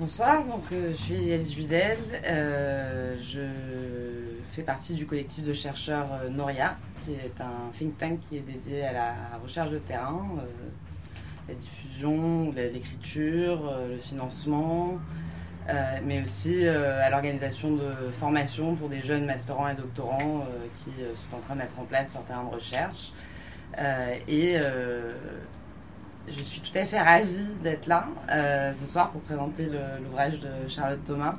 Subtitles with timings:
[0.00, 3.40] Bonsoir, donc je suis Alice Judel, je
[4.50, 8.82] fais partie du collectif de chercheurs Noria, qui est un think tank qui est dédié
[8.82, 10.26] à la recherche de terrain,
[11.46, 14.98] la diffusion, l'écriture, le financement,
[15.68, 20.66] euh, mais aussi euh, à l'organisation de formations pour des jeunes masterants et doctorants euh,
[20.82, 20.90] qui
[21.30, 23.12] sont en train de mettre en place leur terrain de recherche.
[24.26, 24.58] et
[26.28, 29.68] je suis tout à fait ravie d'être là ce soir pour présenter
[30.02, 31.36] l'ouvrage de Charlotte Thomas.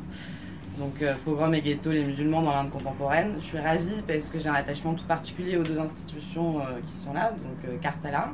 [0.78, 3.36] Donc, Programme et ghetto, les musulmans dans l'Inde contemporaine.
[3.40, 7.14] Je suis ravie parce que j'ai un attachement tout particulier aux deux institutions qui sont
[7.14, 8.30] là, donc Cartala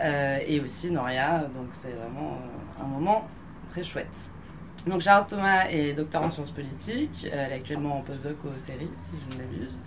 [0.00, 1.38] et aussi Noria.
[1.38, 2.38] Donc, c'est vraiment
[2.82, 3.28] un moment
[3.70, 4.30] très chouette.
[4.86, 8.58] Donc Charlotte Thomas est docteur en sciences politiques, euh, elle est actuellement en postdoc au
[8.58, 9.82] CERI, si je ne m'abuse.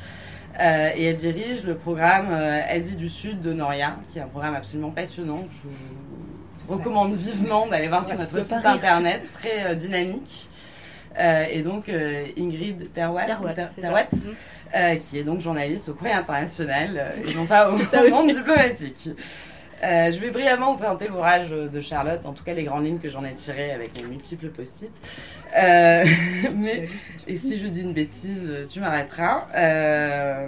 [0.59, 4.27] Euh, et elle dirige le programme euh, Asie du Sud de Noria, qui est un
[4.27, 5.45] programme absolument passionnant.
[5.51, 5.67] Je
[6.67, 10.47] vous recommande vivement d'aller voir sur notre site internet, très dynamique.
[11.17, 11.89] et donc
[12.37, 13.27] Ingrid Terwat,
[14.11, 14.99] mhm.
[14.99, 19.09] qui est donc journaliste au Courrier international et non pas au monde diplomatique.
[19.83, 22.99] Euh, je vais brièvement vous présenter l'ouvrage de Charlotte, en tout cas les grandes lignes
[22.99, 24.91] que j'en ai tirées avec mes multiples post-it.
[25.57, 26.05] Euh,
[26.55, 26.87] mais,
[27.27, 29.47] et si je dis une bêtise, tu m'arrêteras.
[29.55, 30.47] Euh,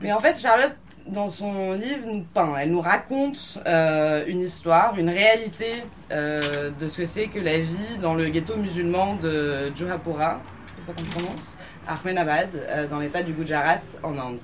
[0.00, 5.10] mais en fait, Charlotte, dans son livre, nous peint, elle nous raconte une histoire, une
[5.10, 10.40] réalité de ce que c'est que la vie dans le ghetto musulman de Johapura,
[10.76, 12.50] c'est ça qu'on prononce, Ahmedabad,
[12.90, 14.40] dans l'état du Gujarat en Inde.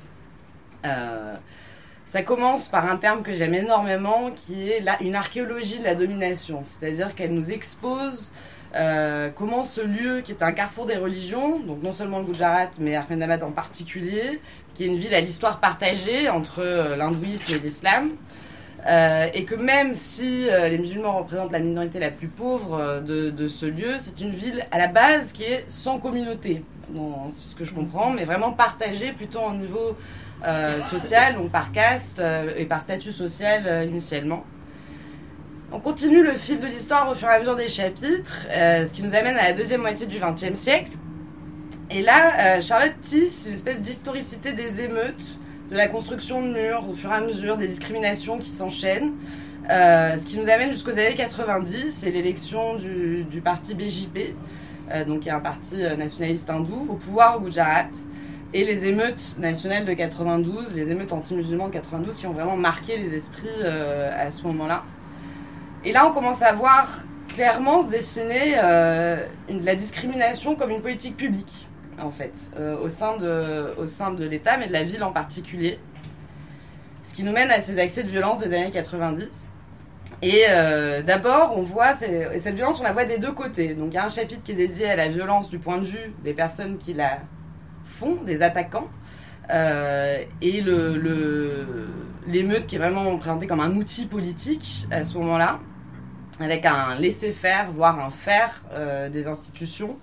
[2.07, 6.63] Ça commence par un terme que j'aime énormément, qui est une archéologie de la domination.
[6.65, 8.33] C'est-à-dire qu'elle nous expose
[8.75, 12.71] euh, comment ce lieu, qui est un carrefour des religions, donc non seulement le Gujarat,
[12.81, 14.41] mais Ahmedabad en particulier,
[14.75, 18.11] qui est une ville à l'histoire partagée entre euh, l'hindouisme et l'islam,
[18.87, 23.49] euh, et que même si les musulmans représentent la minorité la plus pauvre de, de,
[23.49, 26.63] ce lieu, c'est une ville à la base qui est sans communauté,
[27.35, 29.97] c'est ce que je comprends, mais vraiment partagée plutôt au niveau
[30.47, 34.45] euh, social, donc par caste euh, et par statut social euh, initialement.
[35.73, 39.03] On continue le fil de l'histoire au fur et à mesure des chapitres, ce qui
[39.03, 40.93] nous amène à la deuxième moitié du XXe siècle.
[41.91, 45.39] Et là, Charlotte tisse une espèce d'historicité des émeutes,
[45.73, 49.15] de la construction de murs au fur et à mesure, des discriminations qui s'enchaînent.
[49.69, 54.37] ce qui nous amène jusqu'aux années 90, c'est l'élection du, du, parti BJP,
[55.09, 57.89] donc qui est un parti nationaliste hindou, au pouvoir au Gujarat
[58.55, 62.97] et les émeutes nationales de 92, les émeutes anti-musulmans de 92 qui ont vraiment marqué
[62.97, 64.85] les esprits euh, à ce moment-là.
[65.85, 66.87] Et là, on commence à voir
[67.29, 71.69] clairement se dessiner euh, la discrimination comme une politique publique,
[72.01, 75.11] en fait, euh, au sein de, au sein de l'État, mais de la ville en
[75.11, 75.81] particulier.
[77.05, 79.47] Ce qui nous mène à ces accès de violence des années 90.
[80.23, 80.45] Et
[81.05, 83.75] d'abord, on voit, cette violence, on la voit des deux côtés.
[83.75, 85.85] Donc il y a un chapitre qui est dédié à la violence du point de
[85.85, 87.19] vue des personnes qui la
[87.95, 88.89] font, des attaquants.
[89.51, 91.89] Euh, et le,
[92.27, 95.61] l'émeute qui est vraiment présentée comme un outil politique à ce moment-là,
[96.41, 99.99] avec un laisser-faire, voire un faire euh, des institutions,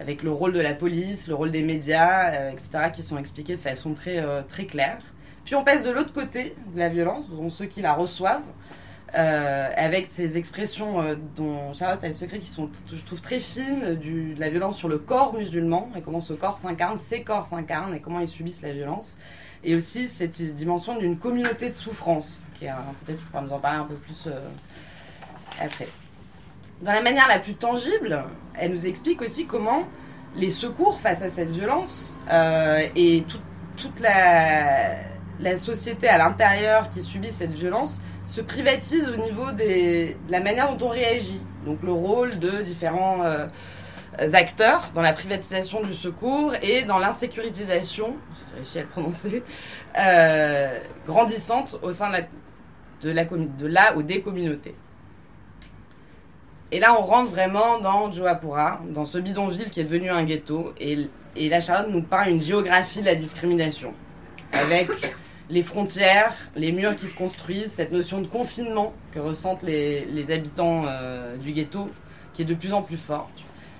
[0.00, 3.54] avec le rôle de la police, le rôle des médias, euh, etc., qui sont expliqués
[3.54, 4.98] de façon très, très claire.
[5.44, 8.42] Puis on passe de l'autre côté de la violence, dont ceux qui la reçoivent,
[9.14, 13.40] euh, avec ces expressions euh, dont Charlotte a le secret qui sont, je trouve, très
[13.40, 17.22] fines, du, de la violence sur le corps musulman, et comment ce corps s'incarne, ces
[17.22, 19.18] corps s'incarnent, et comment ils subissent la violence.
[19.64, 22.70] Et aussi cette dimension d'une communauté de souffrance, qui est
[23.04, 24.40] peut-être tu pourras nous en parler un peu plus euh,
[25.60, 25.88] après.
[26.80, 28.24] Dans la manière la plus tangible,
[28.58, 29.84] elle nous explique aussi comment
[30.36, 32.16] les secours face à cette violence
[32.96, 33.24] et
[33.76, 34.96] toute la,
[35.38, 38.00] la société à l'intérieur qui subit cette violence
[38.32, 41.42] se privatise au niveau des, de la manière dont on réagit.
[41.66, 43.46] Donc le rôle de différents euh,
[44.32, 48.16] acteurs dans la privatisation du secours et dans l'insécurisation,
[48.48, 49.42] j'ai réussi à le prononcer,
[49.98, 52.20] euh, grandissante au sein de la,
[53.02, 54.76] de la, de la ou des communautés.
[56.70, 60.72] Et là, on rentre vraiment dans Joapura, dans ce bidonville qui est devenu un ghetto.
[60.80, 61.06] Et,
[61.36, 63.92] et la Charlotte nous parle une géographie de la discrimination,
[64.54, 64.88] avec
[65.52, 70.84] les frontières, les murs qui se construisent, cette notion de confinement que ressentent les, habitants
[70.86, 71.90] euh, du ghetto,
[72.32, 73.28] qui est de plus en plus forte.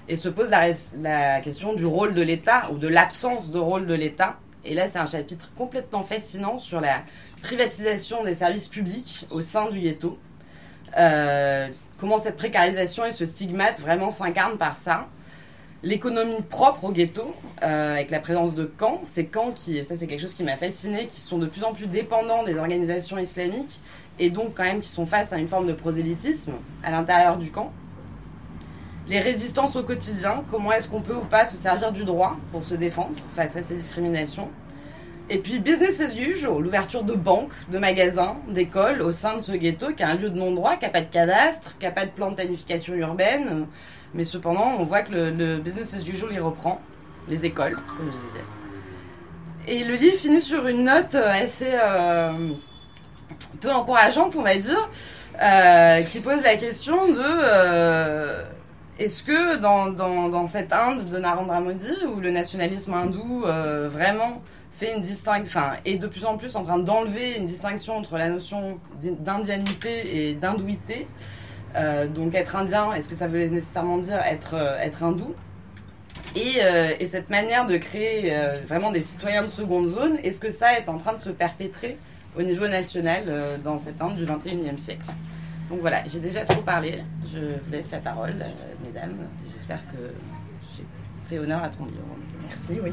[0.06, 3.94] Et se pose la, question du rôle de l'État ou de l'absence de rôle de
[3.94, 4.36] l'État.
[4.66, 7.04] Et là, c'est un chapitre complètement fascinant sur la
[7.40, 10.18] privatisation des services publics au sein du ghetto.
[10.98, 15.08] Euh, comment cette précarisation et ce stigmate vraiment s'incarnent par ça
[15.82, 19.96] l'économie propre au ghetto, euh, avec la présence de camps, ces camps qui, et ça
[19.96, 23.18] c'est quelque chose qui m'a fasciné, qui sont de plus en plus dépendants des organisations
[23.18, 23.80] islamiques,
[24.18, 26.52] et donc quand même qui sont face à une forme de prosélytisme
[26.82, 27.72] à l'intérieur du camp.
[29.08, 32.62] les résistances au quotidien, comment est-ce qu'on peut ou pas se servir du droit pour
[32.62, 34.48] se défendre face à ces discriminations.
[35.28, 39.52] Et puis business as usual, l'ouverture de banques, de magasins, d'écoles au sein de ce
[39.52, 42.06] ghetto qui a un lieu de non-droit, qui n'a pas de cadastre, qui n'a pas
[42.06, 43.66] de plan de planification urbaine.
[44.14, 46.80] Mais cependant, on voit que le, business as usual, il reprend
[47.28, 48.44] les écoles, comme je disais.
[49.68, 52.32] Et le livre finit sur une note assez euh,
[53.60, 54.90] peu encourageante, on va dire,
[55.40, 58.42] euh, qui pose la question de euh,
[58.98, 63.44] est-ce que dans, dans, cette Inde de Narendra Modi, où le nationalisme hindou
[63.88, 64.42] vraiment
[64.74, 68.28] fait une distinction, est de plus en plus en train d'enlever une distinction entre la
[68.28, 71.06] notion d'indianité et d'hindouité.
[71.74, 75.34] Euh, donc être indien, est-ce que ça veut nécessairement dire être, euh, être hindou
[76.36, 78.34] et, euh, et, cette manière de créer
[78.66, 81.98] vraiment des citoyens de seconde zone, est-ce que ça est en train de se perpétrer
[82.38, 85.04] au niveau national dans cette Inde du 21e siècle?
[85.68, 87.02] Donc voilà, j'ai déjà trop parlé.
[87.32, 88.34] Je vous laisse la parole,
[88.84, 89.16] mesdames.
[89.52, 89.98] J'espère que
[90.74, 90.84] j'ai
[91.28, 92.00] fait honneur à ton livre.
[92.48, 92.92] Merci, oui.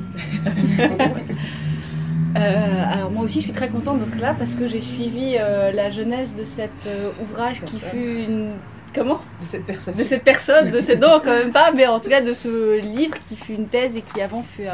[0.56, 1.20] Merci beaucoup.
[2.36, 5.72] Euh, alors moi aussi je suis très contente d'être là parce que j'ai suivi euh,
[5.72, 8.52] la jeunesse de cet euh, ouvrage qui fut une...
[8.94, 9.20] Comment?
[9.42, 9.96] De cette personne.
[9.96, 11.00] De cette personne, de cette...
[11.00, 13.96] Non quand même pas, mais en tout cas de ce livre qui fut une thèse
[13.96, 14.66] et qui avant fut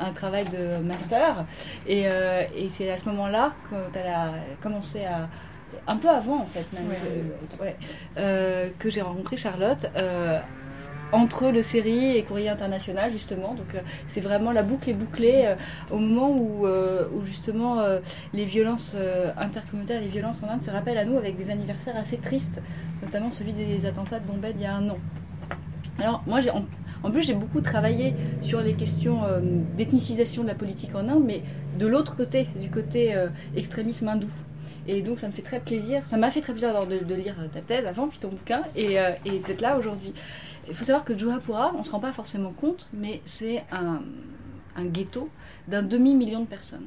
[0.00, 1.44] un, travail de master.
[1.86, 5.28] Et, et c'est à ce moment-là que tu as commencé à...
[5.86, 6.92] Un peu avant en fait même,
[8.78, 9.86] que j'ai rencontré Charlotte
[11.12, 13.54] entre le série et Courrier International justement.
[13.54, 15.54] Donc euh, c'est vraiment la boucle est bouclée euh,
[15.90, 17.80] au moment où, euh, où justement
[18.34, 18.96] les violences
[19.36, 22.60] intercommunautaires, les violences en Inde se rappellent à nous avec des anniversaires assez tristes,
[23.02, 24.98] notamment celui des attentats de Bombay il y a un an.
[25.98, 29.20] Alors moi j'ai en, plus j'ai beaucoup travaillé sur les questions
[29.76, 31.42] d'ethnicisation de la politique en Inde, mais
[31.78, 33.14] de l'autre côté, du côté
[33.56, 34.30] extrémisme hindou.
[34.86, 37.36] Et donc ça me fait très plaisir, ça m'a fait très plaisir de, de, lire
[37.52, 40.12] ta thèse avant, puis ton bouquin, et, et d'être là aujourd'hui.
[40.70, 44.00] Il faut savoir que Johapura, on ne se rend pas forcément compte, mais c'est un,
[44.86, 45.28] ghetto
[45.68, 46.86] d'un demi-million de personnes.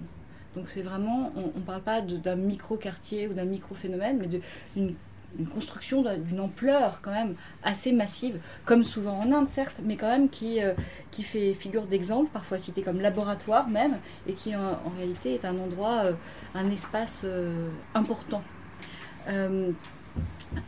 [0.56, 4.96] Donc c'est vraiment, on ne parle pas d'un micro-quartier ou d'un micro-phénomène, mais d'une
[5.40, 10.10] une construction d'une ampleur quand même assez massive, comme souvent en Inde certes, mais quand
[10.10, 10.74] même qui, euh,
[11.12, 13.98] qui fait figure d'exemple, parfois cité comme laboratoire même,
[14.28, 16.14] et qui en, réalité est un endroit, euh,
[16.56, 18.44] un espace euh, important.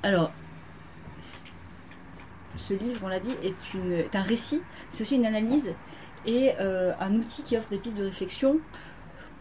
[0.02, 0.32] alors,
[2.58, 4.62] ce livre, on l'a dit, est, un récit,
[4.92, 5.74] c'est aussi une analyse
[6.26, 8.60] et euh, un outil qui offre des pistes de réflexion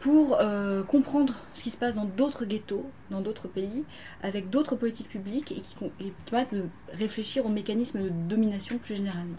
[0.00, 3.84] pour euh, comprendre ce qui se passe dans d'autres ghettos, dans d'autres pays,
[4.22, 9.38] avec d'autres politiques publiques et qui, permettent de réfléchir aux mécanismes de domination plus généralement.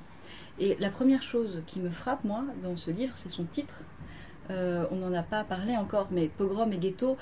[0.58, 3.76] Et la première chose qui me frappe, moi, dans ce livre, c'est son titre.
[4.50, 7.18] Euh, on n'en a pas parlé encore, mais Pogrom et ghetto,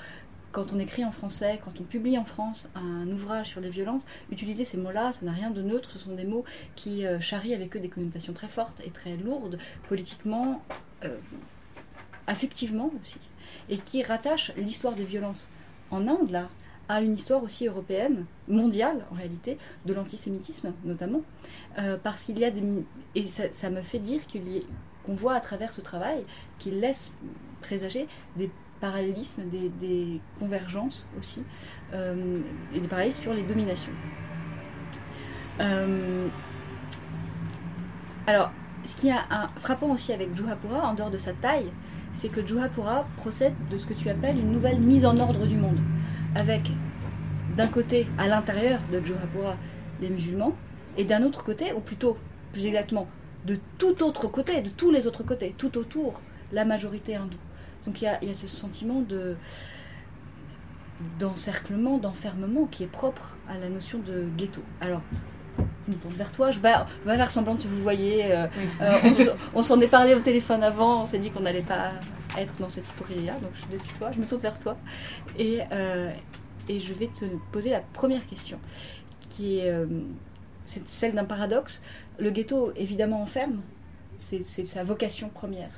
[0.54, 4.06] quand on écrit en français, quand on publie en France un ouvrage sur les violences,
[4.30, 6.44] utiliser ces mots-là, ça n'a rien de neutre, ce sont des mots
[6.76, 9.58] qui euh, charrient avec eux des connotations très fortes et très lourdes,
[9.88, 10.62] politiquement,
[11.04, 11.16] euh,
[12.28, 13.18] affectivement aussi,
[13.68, 15.44] et qui rattachent l'histoire des violences
[15.90, 16.48] en Inde, là,
[16.88, 21.22] à une histoire aussi européenne, mondiale en réalité, de l'antisémitisme notamment,
[21.78, 22.62] euh, parce qu'il y a des...
[23.16, 24.20] Et ça, me fait dire
[25.04, 26.22] qu'on voit à travers ce travail
[26.60, 27.10] qu'il laisse
[27.60, 28.06] présager
[28.36, 28.50] des
[28.84, 29.44] parallélismes,
[29.80, 31.42] des, convergences aussi,
[31.94, 32.38] euh,
[32.74, 33.96] et des parallélismes sur les dominations.
[35.60, 36.26] Euh,
[38.26, 38.50] alors,
[38.84, 39.14] ce qui est
[39.56, 41.70] frappant aussi avec Juhapura, en dehors de sa taille,
[42.12, 45.56] c'est que Juhapura procède de ce que tu appelles une nouvelle mise en ordre du
[45.56, 45.80] monde,
[46.34, 46.70] avec
[47.56, 49.56] d'un côté, à l'intérieur de Juhapura,
[50.02, 50.52] les musulmans,
[50.98, 52.18] et d'un autre côté, ou plutôt,
[52.52, 53.06] plus exactement,
[53.46, 56.20] de tout autre côté, de tous les autres côtés, tout autour,
[56.52, 57.38] la majorité hindoue.
[57.86, 59.36] Donc il y a, ce sentiment de
[61.18, 64.62] d'encerclement, d'enfermement qui est propre à la notion de ghetto.
[64.80, 65.02] Alors,
[65.58, 66.72] je me tourne vers toi, je vais,
[67.04, 68.32] faire semblant que vous voyez.
[68.32, 68.46] Euh,
[68.80, 71.92] euh, on, s'en est parlé au téléphone avant, on s'est dit qu'on n'allait pas
[72.38, 74.76] être dans cette hypocrisie-là, donc je suis depuis toi, je me tourne vers toi.
[75.36, 76.12] Et, euh,
[76.68, 78.58] et je vais te poser la première question,
[79.30, 79.74] qui est
[80.86, 81.82] celle d'un paradoxe.
[82.18, 83.60] Le ghetto, évidemment, enferme,
[84.18, 85.70] c'est sa vocation première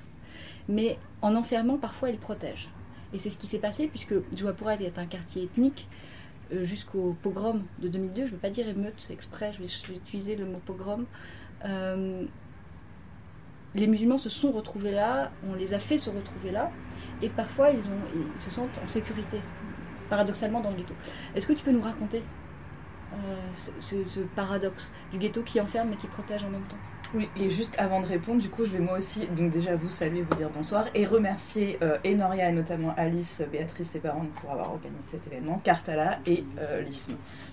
[0.68, 2.68] mais en enfermant, parfois, il protège.
[3.12, 5.88] Et c'est ce qui s'est passé, puisque Jouapura est un quartier ethnique
[6.52, 8.22] euh, jusqu'au pogrom de 2002.
[8.22, 11.06] Je ne veux pas dire émeute exprès, je vais, utiliser le mot pogrom.
[11.64, 12.24] Euh,
[13.74, 16.70] les musulmans se sont retrouvés là, on les a fait se retrouver là,
[17.20, 19.40] et parfois ils, ils se sentent en sécurité,
[20.08, 20.94] paradoxalement dans le ghetto.
[21.34, 22.22] Est-ce que tu peux nous raconter
[23.12, 26.76] euh, ce, paradoxe du ghetto qui enferme mais qui protège en même temps?
[27.14, 29.88] Oui, et juste avant de répondre, du coup, je vais moi aussi, donc déjà vous
[29.88, 34.50] saluer, vous dire bonsoir et remercier euh, Enoria et notamment Alice, Béatrice et parents pour
[34.50, 36.82] avoir organisé cet événement, Cartala et euh.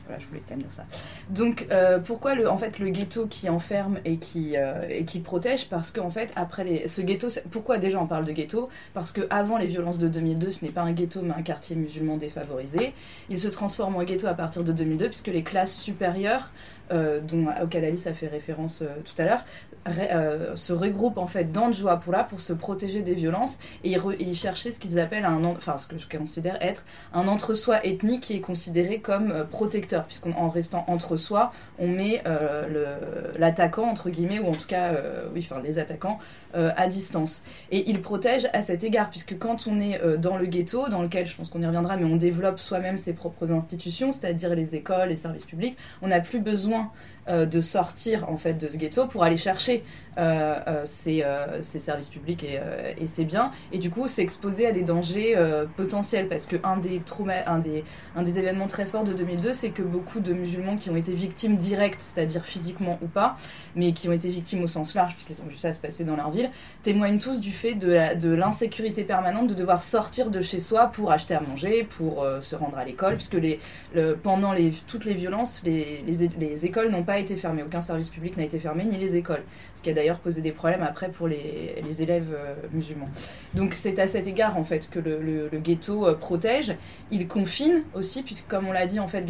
[0.05, 0.83] Voilà, je voulais quand même dire ça.
[1.29, 5.19] Donc, euh, pourquoi le, en fait, le ghetto qui enferme et qui, euh, et qui
[5.21, 5.69] protège?
[5.69, 8.67] Parce qu'en fait, après les, ce ghetto, pourquoi déjà on parle de ghetto?
[8.93, 11.77] Parce que avant les violences de 2002, ce n'est pas un ghetto mais un quartier
[11.77, 12.93] musulman défavorisé.
[13.29, 16.51] Il se transforme en ghetto à partir de 2002 puisque les classes supérieures,
[16.91, 19.45] euh, dont, auxquelles Alice a fait référence euh, tout à l'heure,
[20.55, 24.15] se regroupent en fait dans Joapura pour se protéger des violences et ils, re-
[24.73, 28.35] ce qu'ils appellent un, en- enfin ce que je considère être un entre-soi ethnique qui
[28.35, 34.47] est considéré comme protecteur, puisqu'en restant entre soi, on met euh, l'attaquant, entre guillemets, ou
[34.47, 35.29] en tout cas, euh,
[35.63, 36.19] les attaquants,
[36.55, 37.43] euh, à distance.
[37.71, 41.25] Et il protège à cet égard, puisque quand on est dans le ghetto, dans lequel
[41.25, 45.09] je pense qu'on y reviendra, mais on développe soi-même ses propres institutions, c'est-à-dire les écoles,
[45.09, 46.91] les services publics, on n'a plus besoin
[47.27, 49.83] euh, de sortir en fait de ce ghetto pour aller chercher
[50.17, 52.59] euh, euh, euh, ces services publics et,
[52.97, 53.51] et ces biens.
[53.71, 55.35] Et du coup s'exposer à des dangers
[55.75, 56.27] potentiels.
[56.27, 57.01] Parce que un des
[57.47, 57.83] un des
[58.15, 61.13] un des événements très forts de 2002 c'est que beaucoup de musulmans qui ont été
[61.13, 63.37] victimes directes c'est-à-dire physiquement ou pas
[63.75, 66.15] mais qui ont été victimes au sens large puisqu'ils ont vu ça se passer dans
[66.15, 66.49] leur ville
[66.83, 71.33] témoignent tous du fait de l'insécurité permanente de devoir sortir de chez soi pour acheter
[71.33, 73.59] à manger pour euh, se rendre à l'école puisque les
[73.95, 77.63] le- pendant les, toutes les violences les, les, les écoles n'ont pas été fermées.
[77.63, 79.43] Aucun service public n'a été fermé ni les écoles.
[79.73, 83.09] Ce qui a d'ailleurs posé des problèmes après pour les, élèves euh, musulmans.
[83.53, 86.75] Donc c'est à cet égard en fait que le, le- ghetto euh, protège,
[87.11, 89.23] il confine aussi puisque comme on l'a dit en fait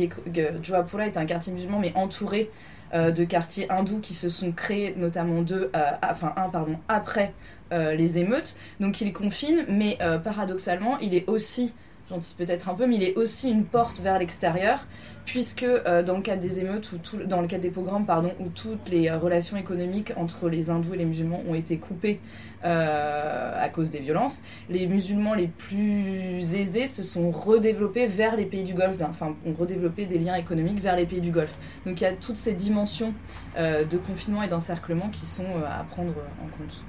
[0.64, 2.50] Joapura est un quartier musulman mais entouré
[2.94, 7.34] de quartiers hindous qui se sont créés notamment deux, euh, enfin un pardon après
[7.72, 8.56] euh, les émeutes.
[8.80, 11.74] Donc il confine, mais euh, paradoxalement il est aussi
[12.10, 14.86] j'anticipe peut-être un peu, mais il est aussi une porte vers l'extérieur,
[15.26, 18.32] puisque euh, dans le cadre des émeutes, ou tout, dans le cadre des programmes, pardon,
[18.40, 22.20] où toutes les euh, relations économiques entre les hindous et les musulmans ont été coupées
[22.66, 28.46] euh, à cause des violences, les musulmans les plus aisés se sont redéveloppés vers les
[28.46, 31.58] pays du Golfe, enfin ont redéveloppé des liens économiques vers les pays du Golfe.
[31.86, 33.14] Donc il y a toutes ces dimensions
[33.58, 36.82] euh, de confinement et d'encerclement qui sont à prendre en compte.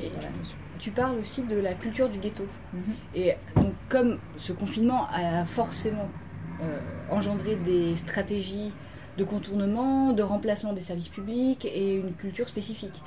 [0.00, 0.28] Et Voilà.
[0.80, 2.46] Tu parles aussi de la culture du ghetto.
[2.72, 2.82] Mhm.
[3.14, 6.08] Et donc, comme ce confinement a forcément
[6.62, 6.78] euh,
[7.10, 8.72] engendré des stratégies
[9.16, 13.02] de contournement, de remplacement des services publics et une culture spécifique,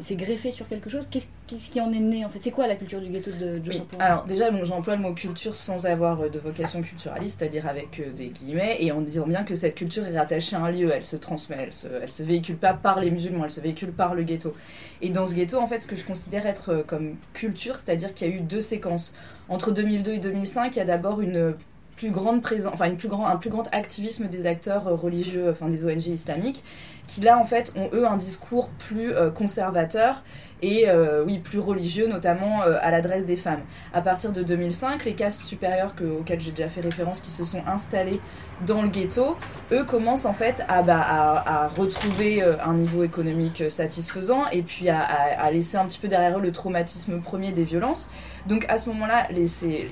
[0.00, 1.06] c'est greffé sur quelque chose.
[1.10, 2.40] Qu'est-ce qu'est-ce qui en est né en fait?
[2.40, 5.14] C'est quoi la culture du ghetto de Oui, Rapport alors déjà, bon, j'emploie le mot
[5.14, 9.26] culture sans avoir euh, de vocation culturaliste, c'est-à-dire avec euh, des guillemets, et en disant
[9.26, 12.12] bien que cette culture est rattachée à un lieu, elle se transmet, elle se, elle
[12.12, 14.54] se véhicule pas par les musulmans, elle se véhicule par le ghetto.
[15.02, 18.14] Et dans ce ghetto, en fait, ce que je considère être euh, comme culture, c'est-à-dire
[18.14, 19.12] qu'il y a eu deux séquences.
[19.48, 21.54] Entre 2002 et 2005, il y a d'abord une
[21.96, 25.48] plus grande présence, enfin une plus grand, un plus grand activisme des acteurs euh, religieux,
[25.50, 26.62] enfin des ONG islamiques,
[27.08, 30.22] qui là en fait ont eux un discours plus euh, conservateur
[30.62, 33.60] et euh, oui plus religieux, notamment à l'adresse des femmes.
[33.92, 37.44] À partir de 2005, les castes supérieures que- auxquelles j'ai déjà fait référence, qui se
[37.44, 38.20] sont installées
[38.64, 39.36] dans le ghetto,
[39.72, 44.62] eux commencent en fait à, bah, à, retrouver euh, un niveau économique euh, satisfaisant et
[44.62, 48.08] puis à, à- laisser un petit peu derrière eux le traumatisme premier des violences.
[48.46, 49.28] Donc à ce moment-là,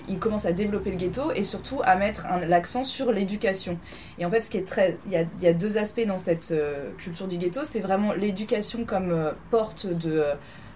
[0.09, 3.79] ils commencent à développer le ghetto et surtout à mettre l'accent sur l'éducation.
[4.19, 6.91] Et en fait, ce qui est très, il y a, deux aspects dans cette euh,
[6.99, 10.25] culture du ghetto, c'est vraiment l'éducation comme porte de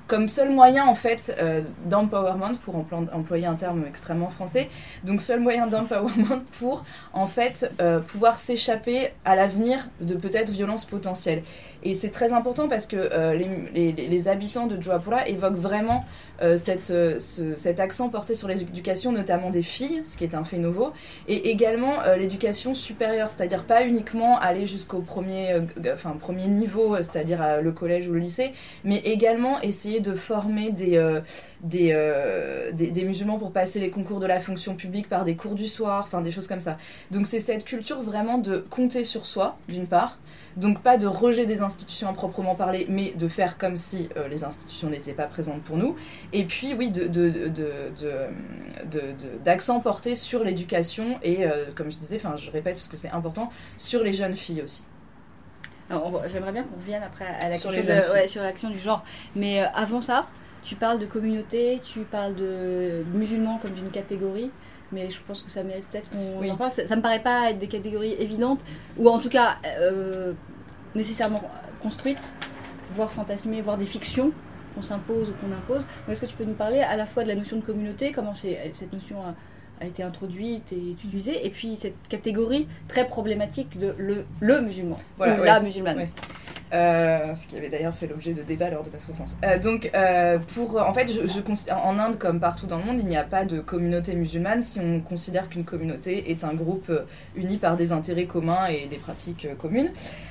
[0.08, 4.68] comme seul moyen en fait euh, d'empowerment pour emplo- employer un terme extrêmement français
[5.04, 10.86] donc seul moyen d'empowerment pour en fait euh, pouvoir s'échapper à l'avenir de peut-être violences
[10.86, 11.42] potentielles
[11.82, 16.04] et c'est très important parce que euh, les, habitants de Joapura évoquent vraiment
[16.42, 16.56] euh,
[16.90, 20.58] euh, ce- cet accent porté sur l'éducation notamment des filles ce qui est un fait
[20.58, 20.92] nouveau
[21.28, 25.56] et également l'éducation supérieure c'est-à-dire pas uniquement aller jusqu'au premier
[25.92, 28.52] enfin premier niveau c'est-à-dire le collège ou le lycée
[28.84, 31.00] mais également essayer de former des,
[31.62, 36.04] des musulmans pour passer les concours de la fonction publique par des cours du soir,
[36.06, 36.78] enfin des choses comme ça.
[37.10, 40.18] Donc c'est cette culture vraiment de compter sur soi, d'une part,
[40.58, 44.28] donc pas de rejet des institutions à proprement parler, mais de faire comme si euh,
[44.28, 45.96] les institutions n'étaient pas présentes pour nous.
[46.32, 47.50] Et puis oui, de, de,
[49.44, 53.10] d'accent porté sur l'éducation et, euh, comme je disais, enfin je répète parce que c'est
[53.10, 54.82] important, sur les jeunes filles aussi.
[56.30, 59.02] J'aimerais bien qu'on revienne après à la Sur question de- ouais, sur l'action du genre.
[59.34, 60.26] Mais euh, avant ça,
[60.62, 64.50] tu parles de communauté, tu parles de musulmans comme d'une catégorie.
[64.92, 66.50] Mais je pense que ça mérite peut-être qu'on Oui.
[66.50, 66.70] en parle.
[66.70, 68.60] Ça, ça me paraît pas être des catégories évidentes,
[68.96, 70.32] ou en tout cas euh,
[70.94, 71.42] nécessairement
[71.82, 72.32] construites,
[72.94, 74.32] voire fantasmées, voire des fictions
[74.74, 75.86] qu'on s'impose ou qu'on impose.
[76.08, 78.34] Est-ce que tu peux nous parler à la fois de la notion de communauté, comment
[78.34, 79.34] c'est- cette notion a,
[79.80, 84.98] a été introduite et utilisée, et puis cette catégorie très problématique de le, le musulman,
[85.16, 85.46] Voilà, ou ouais.
[85.46, 86.08] la musulmane Ouais.
[86.74, 89.38] Euh, ce qui avait d'ailleurs fait l'objet de débats lors de la soutenance.
[89.42, 92.84] Euh, donc, euh, pour, en fait, je, je considère- en Inde comme partout dans le
[92.84, 96.52] monde, il n'y a pas de communauté musulmane si on considère qu'une communauté est un
[96.52, 96.92] groupe
[97.36, 99.90] uni par des intérêts communs et des pratiques communes.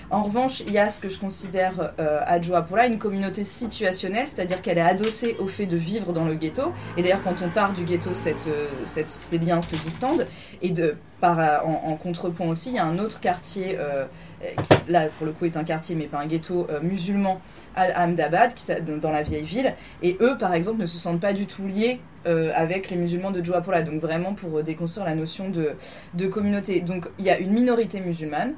[0.09, 4.25] En revanche, il y a ce que je considère euh, à Joapura une communauté situationnelle,
[4.27, 6.71] c'est-à-dire qu'elle est adossée au fait de vivre dans le ghetto.
[6.95, 10.25] Et d'ailleurs, quand on part du ghetto, cette, euh, ces liens se distendent.
[10.61, 14.05] Et de, en, contrepoint aussi, il y a un autre quartier, euh,
[14.39, 17.41] qui là pour le coup est un quartier, mais pas un ghetto euh, musulman
[17.75, 18.65] à Ahmedabad, qui,
[19.01, 19.75] dans la vieille ville.
[20.03, 23.41] Et eux, par exemple, ne se sentent pas du tout liés avec les musulmans de
[23.41, 23.83] Joapura.
[23.83, 25.75] Donc vraiment pour déconstruire la notion de,
[26.13, 26.81] de communauté.
[26.81, 28.53] Donc il y a une minorité musulmane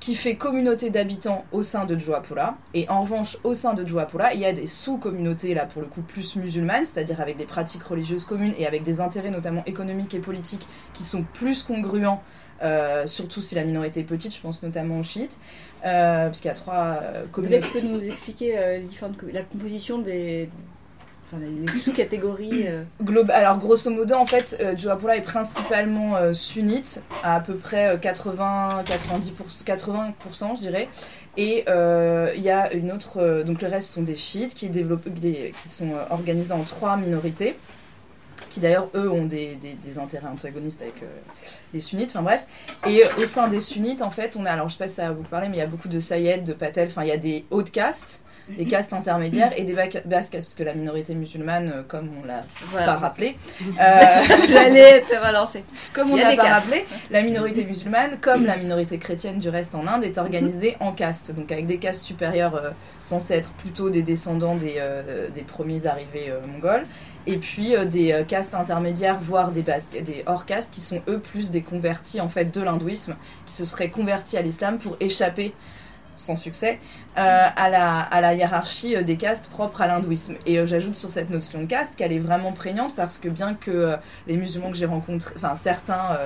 [0.00, 2.56] qui fait communauté d'habitants au sein de Joapura.
[2.72, 5.88] Et en revanche, au sein de Joapura, il y a des sous-communautés, là pour le
[5.88, 10.14] coup plus musulmanes, c'est-à-dire avec des pratiques religieuses communes et avec des intérêts notamment économiques
[10.14, 12.22] et politiques qui sont plus congruents,
[12.62, 15.38] euh, surtout si la minorité est petite, je pense notamment aux chiites,
[15.84, 17.60] euh, parce qu'il y a trois euh, communautés.
[17.60, 18.80] Peut-être que nous expliquer euh,
[19.32, 20.48] la composition des,
[21.32, 22.66] enfin, les sous-catégories.
[22.68, 22.82] euh.
[23.32, 27.94] Alors grosso modo en fait euh, Joapura est principalement euh, sunnite à à peu près
[27.94, 29.32] euh, 80 90
[29.64, 30.14] 80
[30.56, 30.88] je dirais
[31.36, 35.54] et il y a une autre donc le reste sont des chiites qui développent des-
[35.62, 37.56] qui sont organisés en trois minorités
[38.50, 40.96] qui d'ailleurs eux ont des, des- des intérêts antagonistes avec
[41.72, 42.44] les sunnites, enfin bref.
[42.88, 45.04] Et au sein des sunnites, en fait, on a, alors je sais pas si ça
[45.04, 47.12] va vous parler, mais il y a beaucoup de Sayed, de Patel, enfin il y
[47.12, 48.22] a des hautes castes,
[48.58, 52.10] des castes intermédiaires et des ba- basses castes, parce que la minorité musulmane, euh, comme
[52.22, 52.42] on l'a
[52.84, 53.36] pas rappelé,
[53.80, 55.64] euh, J'allais te relancer.
[55.92, 56.64] comme on l'a des pas castes.
[56.66, 60.92] rappelé, la minorité musulmane, comme la minorité chrétienne du reste en Inde, est organisée en
[60.92, 61.34] castes.
[61.34, 65.86] Donc avec des castes supérieures euh, censées être plutôt des descendants des, euh, des premiers
[65.86, 66.84] arrivés mongols.
[67.26, 71.18] Et puis euh, des euh, castes intermédiaires, voire des, basques, des hors-castes, qui sont eux
[71.18, 73.14] plus des convertis en fait de l'hindouisme,
[73.46, 75.52] qui se seraient convertis à l'islam pour échapper,
[76.16, 76.78] sans succès,
[77.18, 80.36] euh, à, la, à la hiérarchie euh, des castes propres à l'hindouisme.
[80.46, 83.54] Et euh, j'ajoute sur cette notion de caste qu'elle est vraiment prégnante parce que bien
[83.54, 83.96] que
[84.28, 86.16] les musulmans que j'ai rencontrés, enfin certains,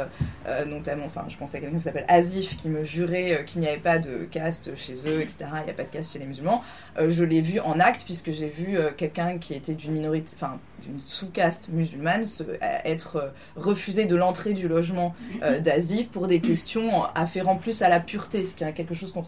[0.67, 3.79] notamment, enfin je pense à quelqu'un qui s'appelle Azif qui me jurait qu'il n'y avait
[3.79, 5.47] pas de caste chez eux, etc.
[5.61, 6.63] Il n'y a pas de caste chez les musulmans.
[6.99, 11.01] Je l'ai vu en acte puisque j'ai vu quelqu'un qui était d'une minorité, enfin d'une
[11.01, 15.15] sous-caste musulmane se, être refusé de l'entrée du logement
[15.61, 19.25] d'Azif pour des questions afférant plus à la pureté, ce qui est quelque chose qu'on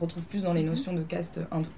[0.00, 1.68] retrouve plus dans les notions de caste hindou.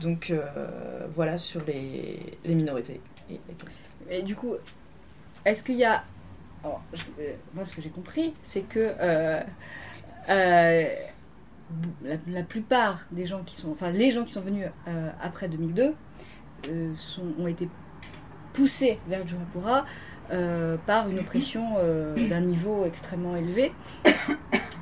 [0.00, 3.90] Donc euh, voilà sur les, minorités et les castes.
[4.08, 4.54] Et du coup,
[5.44, 6.04] est-ce qu'il y a.
[6.64, 9.40] alors, je- euh, moi, ce que j'ai compris, c'est que euh,
[10.28, 13.72] la, plupart des gens qui sont.
[13.72, 14.66] Enfin, les gens qui sont venus
[15.20, 15.94] après 2002
[16.68, 17.68] euh, sont, ont été
[18.52, 19.86] poussés vers Johapura
[20.30, 21.74] euh, par une oppression
[22.28, 23.72] d'un niveau extrêmement élevé.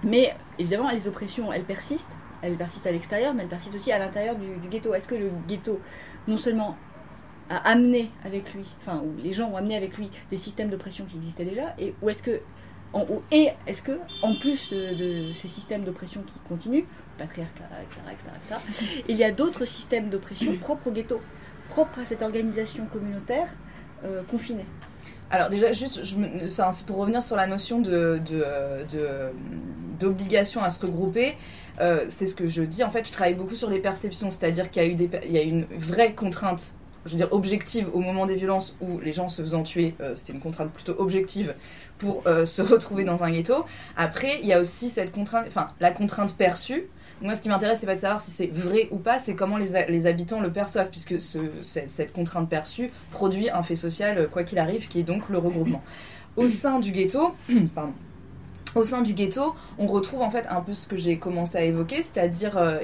[0.04, 2.10] Mais évidemment, les oppressions, elles persistent.
[2.42, 4.94] Elles persistent à l'extérieur, mais elles persistent aussi à l'intérieur du, ghetto.
[4.94, 5.80] Est-ce que le ghetto,
[6.26, 6.76] non seulement
[7.50, 11.06] a amené avec lui, enfin, où les gens ont amené avec lui des systèmes d'oppression
[11.06, 12.40] qui existaient déjà, et ou est-ce que,
[12.92, 16.84] en, ou- et est-ce que, en plus de, ces systèmes d'oppression qui continuent,
[17.16, 21.20] patriarcat, etc., etc., etc., il y a d'autres systèmes d'oppression propres au ghetto,
[21.70, 23.48] propres à cette organisation communautaire
[24.04, 24.66] euh, confinée
[25.30, 26.00] Alors déjà, juste,
[26.44, 28.20] enfin, c'est pour revenir sur la notion de,
[29.98, 31.36] d'obligation à se regrouper.
[31.80, 32.82] euh, c'est ce que je dis.
[32.82, 35.32] En fait, je travaille beaucoup sur les perceptions, c'est-à-dire qu'il y a eu des, il
[35.32, 39.12] y a une vraie contrainte, je veux dire objective au moment des violences où les
[39.12, 39.94] gens se faisant tuer.
[40.00, 41.54] euh, c'était une contrainte plutôt objective
[41.98, 43.64] pour euh, se retrouver dans un ghetto.
[43.96, 46.88] Après, il y a aussi cette contrainte, enfin la contrainte perçue.
[47.20, 49.56] Moi, ce qui m'intéresse, c'est pas de savoir si c'est vrai ou pas, c'est comment
[49.56, 54.28] les, ha- les habitants le perçoivent, puisque ce- cette, contrainte perçue produit un fait social,
[54.30, 55.82] quoi qu'il arrive, qui est donc le regroupement.
[56.36, 57.34] Au sein du ghetto,
[57.74, 57.92] pardon,
[58.78, 61.62] au sein du ghetto, on retrouve en fait un peu ce que j'ai commencé à
[61.62, 62.78] évoquer, c'est-à-dire, euh,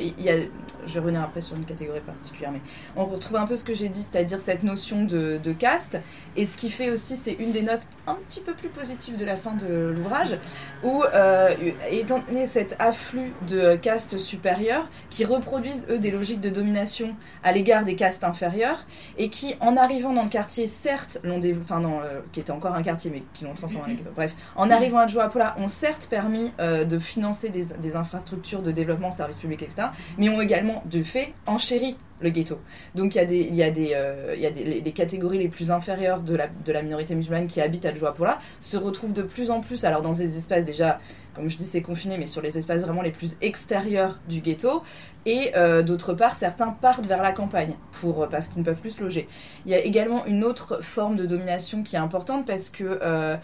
[0.86, 2.60] je vais revenir après sur une catégorie particulière, mais
[2.96, 5.98] on retrouve un peu ce que j'ai dit, c'est-à-dire cette notion de, caste,
[6.36, 9.24] et ce qui fait aussi, c'est une des notes un petit peu plus positives de
[9.24, 10.36] la fin de l'ouvrage,
[10.82, 11.54] où, euh,
[11.90, 17.52] étant donné cet afflux de castes supérieures, qui reproduisent, eux, des logiques de domination à
[17.52, 18.84] l'égard des castes inférieures,
[19.16, 22.82] et qui, en arrivant dans le quartier, certes, l'ont enfin, euh, qui était encore un
[22.82, 26.86] quartier, mais qui l'ont transformé en bref, en arrivant à Joapola, ont certes permis euh,
[26.86, 31.98] de financer des, infrastructures de développement, services publics, etc., mais ont également, de fait, enchéri
[32.20, 32.58] le ghetto.
[32.94, 35.48] Donc il y a des, y a des, euh, y a des les, catégories les
[35.48, 39.20] plus inférieures de la, de la minorité musulmane qui habitent à Joapola se retrouvent de
[39.22, 41.00] plus en plus, alors dans des espaces déjà,
[41.34, 44.82] comme je dis c'est confiné, mais sur les espaces vraiment les plus extérieurs du ghetto,
[45.26, 48.90] et euh, d'autre part certains partent vers la campagne pour parce qu'ils ne peuvent plus
[48.90, 49.28] se loger.
[49.66, 53.38] Il y a également une autre forme de domination qui est importante parce que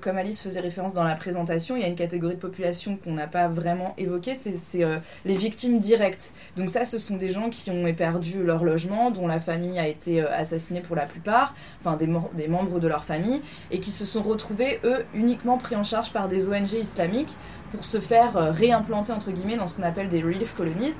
[0.00, 3.12] comme Alice faisait référence dans la présentation, il y a une catégorie de population qu'on
[3.12, 4.84] n'a pas vraiment évoquée, c'est
[5.24, 6.32] les victimes directes.
[6.56, 9.88] Donc ça, ce sont des gens qui ont perdu leur logement, dont la famille a
[9.88, 14.04] été assassinée pour la plupart, enfin des, des membres de leur famille, et qui se
[14.04, 17.36] sont retrouvés eux uniquement pris en charge par des ONG islamiques
[17.74, 20.94] pour se faire euh, réimplanter entre guillemets dans ce qu'on appelle des relief colonies,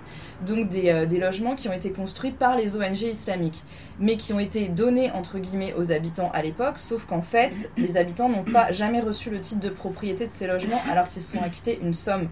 [0.47, 3.63] donc des, euh, logements qui ont été construits par les ONG islamiques,
[3.99, 7.97] mais qui ont été donnés entre guillemets aux habitants à l'époque, sauf qu'en fait les
[7.97, 11.37] habitants n'ont pas jamais reçu le titre de propriété de ces logements alors qu'ils se
[11.37, 12.29] sont acquittés une somme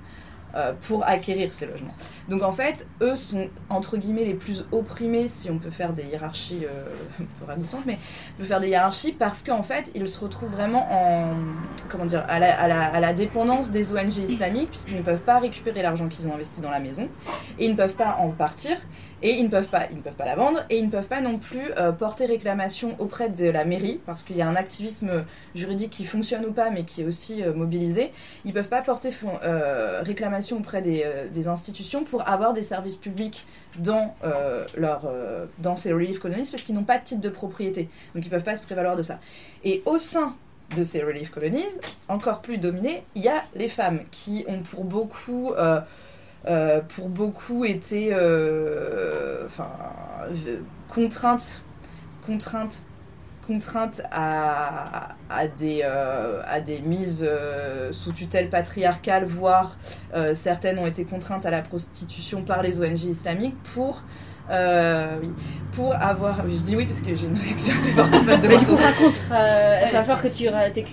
[0.55, 1.95] euh, pour acquérir ces logements.
[2.29, 6.05] Donc en fait, eux sont entre guillemets les plus opprimés, si on peut faire des
[6.05, 6.85] hiérarchies euh,
[7.39, 7.99] peu ragoûtantes, mais
[8.35, 11.35] on peut faire des hiérarchies parce qu'en fait, ils se retrouvent vraiment en
[11.89, 15.83] comment dire à la, à la dépendance des ONG islamiques puisqu'ils ne peuvent pas récupérer
[15.83, 17.09] l'argent qu'ils ont investi dans la maison
[17.59, 18.77] et ils ne peuvent pas en partir
[19.23, 21.07] et ils ne peuvent pas, ils ne peuvent pas la vendre et ils ne peuvent
[21.07, 24.57] pas non plus euh, porter réclamation auprès de la mairie parce qu'il y a un
[24.57, 28.13] activisme juridique qui fonctionne ou pas, mais qui est aussi euh, mobilisé.
[28.45, 29.11] Ils peuvent pas porter
[29.45, 31.03] euh, réclamation auprès des,
[31.47, 33.47] institutions pour avoir des services publics
[33.79, 34.15] dans
[35.59, 38.45] dans ces relief colonies parce qu'ils n'ont pas de titre de propriété, donc ils peuvent
[38.45, 39.19] pas se prévaloir de ça.
[39.65, 40.37] Et au sein
[40.77, 41.65] de ces relief colonies,
[42.09, 45.53] encore plus dominées, il y a les femmes qui ont pour beaucoup
[46.47, 49.71] euh, pour beaucoup étaient euh, enfin,
[50.89, 51.63] contraintes,
[52.27, 52.83] contraintes,
[53.47, 55.15] contraintes à,
[55.57, 57.29] des, euh, à des mises
[57.93, 59.77] sous tutelle patriarcale, voire
[60.35, 64.03] certaines ont été contraintes à la prostitution par les ONG islamiques pour
[64.51, 65.31] euh, oui.
[65.73, 66.47] Pour avoir.
[66.47, 68.59] Je dis oui parce que j'ai une réaction assez forte en face de moi.
[68.61, 69.23] Mais tu racontes.
[69.31, 70.49] Euh, il va falloir que tu,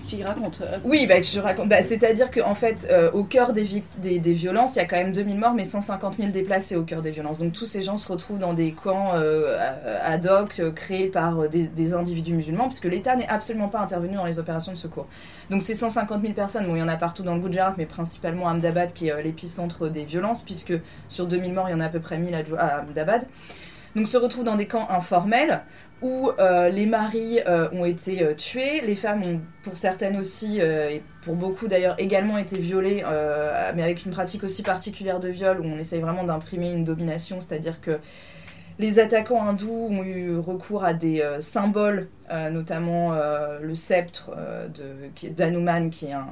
[0.08, 0.62] tu racontes.
[0.86, 1.68] Oui, bah, que je raconte.
[1.68, 4.96] Bah, C'est-à-dire qu'en fait, euh, au cœur des, des, des, violences, il y a quand
[4.96, 7.40] même 2000 morts, mais 150 000 déplacés au cœur des violences.
[7.40, 9.16] Donc tous ces gens se retrouvent dans des camps
[10.04, 14.26] ad hoc créés par des, des individus musulmans, puisque l'État n'est absolument pas intervenu dans
[14.26, 15.08] les opérations de secours.
[15.50, 17.86] Donc ces 150 000 personnes, bon, il y en a partout dans le Gujarat, mais
[17.86, 20.74] principalement à Ahmedabad, qui est l'épicentre des violences, puisque
[21.10, 23.28] sur 2000 morts, il y en a à peu près 1000 à Ahmedabad
[23.96, 25.62] donc se retrouvent dans des camps informels
[26.02, 30.60] où euh, les maris euh, ont été euh, tués, les femmes ont pour certaines aussi,
[30.60, 33.04] et pour beaucoup d'ailleurs également été violées,
[33.76, 37.40] mais avec une pratique aussi particulière de viol où on essaye vraiment d'imprimer une domination,
[37.42, 38.00] c'est-à-dire que
[38.80, 43.14] les attaquants hindous ont eu recours à des symboles, notamment
[43.62, 44.32] le sceptre
[45.36, 46.28] d'Anuman, qui est un,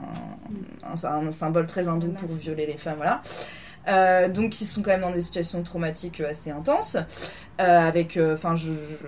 [0.84, 2.98] un, symbole très hindou pour violer les femmes.
[2.98, 3.22] Voilà.
[3.88, 6.97] Euh, donc ils sont quand même dans des situations traumatiques assez intenses,
[7.60, 8.54] euh, avec, euh, enfin,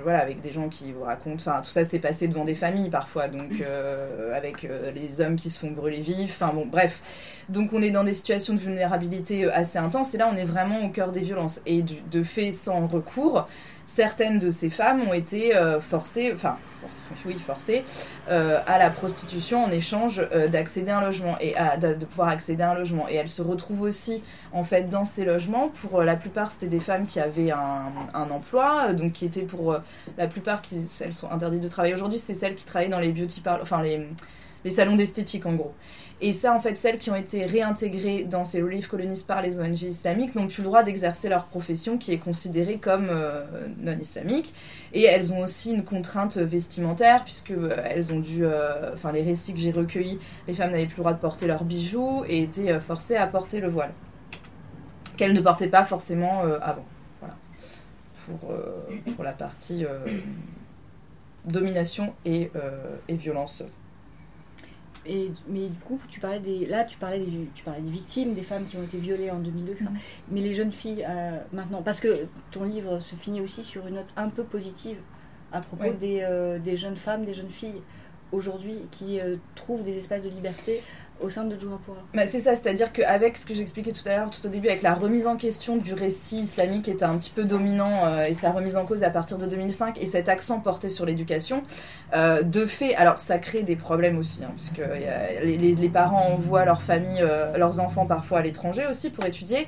[0.03, 2.89] voilà, avec des gens qui vous racontent, enfin, tout ça s'est passé devant des familles
[2.89, 3.63] parfois, donc
[4.33, 7.01] avec les hommes qui se font brûler vifs, enfin bon, bref.
[7.49, 10.85] Donc on est dans des situations de vulnérabilité assez intenses, et là on est vraiment
[10.85, 13.47] au cœur des violences et de fait sans recours.
[13.85, 16.57] Certaines de ces femmes ont été forcées, enfin
[17.25, 17.83] oui, forcé,
[18.29, 22.63] euh, à la prostitution en échange euh, d'accéder à un logement et de, pouvoir accéder
[22.63, 23.07] à un logement.
[23.09, 25.69] Et elles se retrouvent aussi en fait dans ces logements.
[25.69, 29.77] Pour euh, la plupart, c'était des femmes qui avaient un, emploi, donc qui étaient pour
[30.17, 33.11] la plupart qui elles sont interdites de travailler aujourd'hui, c'est celles qui travaillent dans les
[33.11, 34.07] beauty enfin les,
[34.63, 35.73] les salons d'esthétique en gros.
[36.21, 39.59] Et ça, en fait, celles qui ont été réintégrées dans ces relief colonies par les
[39.59, 43.45] ONG islamiques n'ont plus le droit d'exercer leur profession qui est considérée comme euh,
[43.77, 44.53] non islamique.
[44.93, 49.21] Et elles ont aussi une contrainte vestimentaire puisque euh, elles ont dû, euh, enfin les
[49.21, 52.43] récits que j'ai recueillis, les femmes n'avaient plus le droit de porter leurs bijoux et
[52.43, 53.91] étaient forcées à porter le voile
[55.15, 56.85] qu'elles ne portaient pas forcément avant.
[57.19, 57.35] Voilà.
[59.15, 59.85] Pour, la partie
[61.45, 62.49] domination et
[63.09, 63.63] violence
[65.05, 68.41] mais du coup, tu parlais des, là, tu parlais des, tu parlais des victimes, des
[68.41, 69.89] femmes qui ont été violées en 2002, mm.
[70.31, 73.95] mais les jeunes filles euh, maintenant, parce que ton livre se finit aussi sur une
[73.95, 74.97] note un peu positive
[75.51, 77.81] à propos des, euh, des, jeunes femmes, des jeunes filles
[78.31, 80.83] aujourd'hui qui euh, trouvent des espaces de liberté
[81.21, 81.97] au sein de Jurapura.
[82.13, 84.81] Bah, c'est ça, c'est-à-dire qu'avec ce que j'expliquais tout à l'heure, tout au début, avec
[84.81, 88.33] la remise en question du récit islamique qui était un petit peu dominant euh, et
[88.33, 91.63] sa remise en cause à partir de 2005 et cet accent porté sur l'éducation,
[92.13, 94.81] euh, de fait, alors ça crée des problèmes aussi, hein, puisque
[95.43, 99.67] les, parents envoient leurs familles, euh, leurs enfants parfois à l'étranger aussi pour étudier.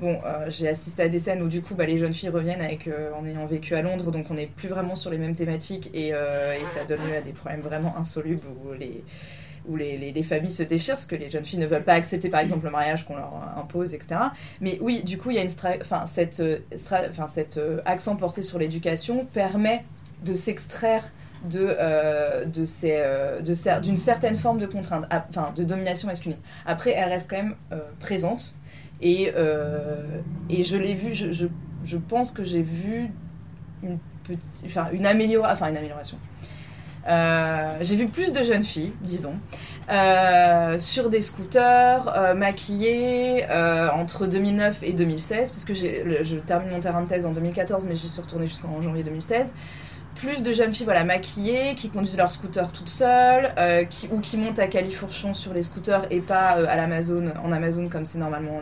[0.00, 2.88] Bon, j'ai assisté à des scènes où du coup bah, les jeunes filles reviennent avec,
[3.14, 6.08] en ayant vécu à Londres, donc on n'est plus vraiment sur les mêmes thématiques et,
[6.08, 9.04] et ça donne lieu à des problèmes vraiment insolubles où les,
[9.68, 12.28] où les, les, familles se déchirent, parce que les jeunes filles ne veulent pas accepter,
[12.28, 14.20] par exemple, le mariage qu'on leur impose, etc.
[14.60, 16.42] Mais oui, du coup, il y a une enfin, cette,
[16.74, 19.84] enfin, cet euh, accent porté sur l'éducation permet
[20.24, 21.04] de s'extraire
[21.44, 26.38] de, euh, de ces, euh, d'une certaine forme de contrainte, enfin, de domination masculine.
[26.66, 27.54] Après, elle reste quand même
[27.98, 28.54] présente
[29.00, 31.46] Et, euh, et je l'ai vu, je, je,
[31.84, 33.10] je pense que j'ai vu
[33.82, 36.18] une, petite, enfin, une, améliora, enfin, une amélioration.
[37.08, 39.34] Euh, j'ai vu plus de jeunes filles, disons,
[39.90, 43.46] euh, sur des scooters, euh, maquillées
[43.94, 47.94] entre 2009 et 2016, parce que je termine mon terrain de thèse en 2014, mais
[47.94, 49.52] j'y suis retournée jusqu'en janvier 2016
[50.16, 53.52] plus de jeunes filles voilà, maquillées, qui conduisent leur scooter toutes seules,
[54.10, 58.04] ou qui montent à califourchon sur les scooters et pas à l'Amazon, en Amazon comme
[58.04, 58.60] c'est normalement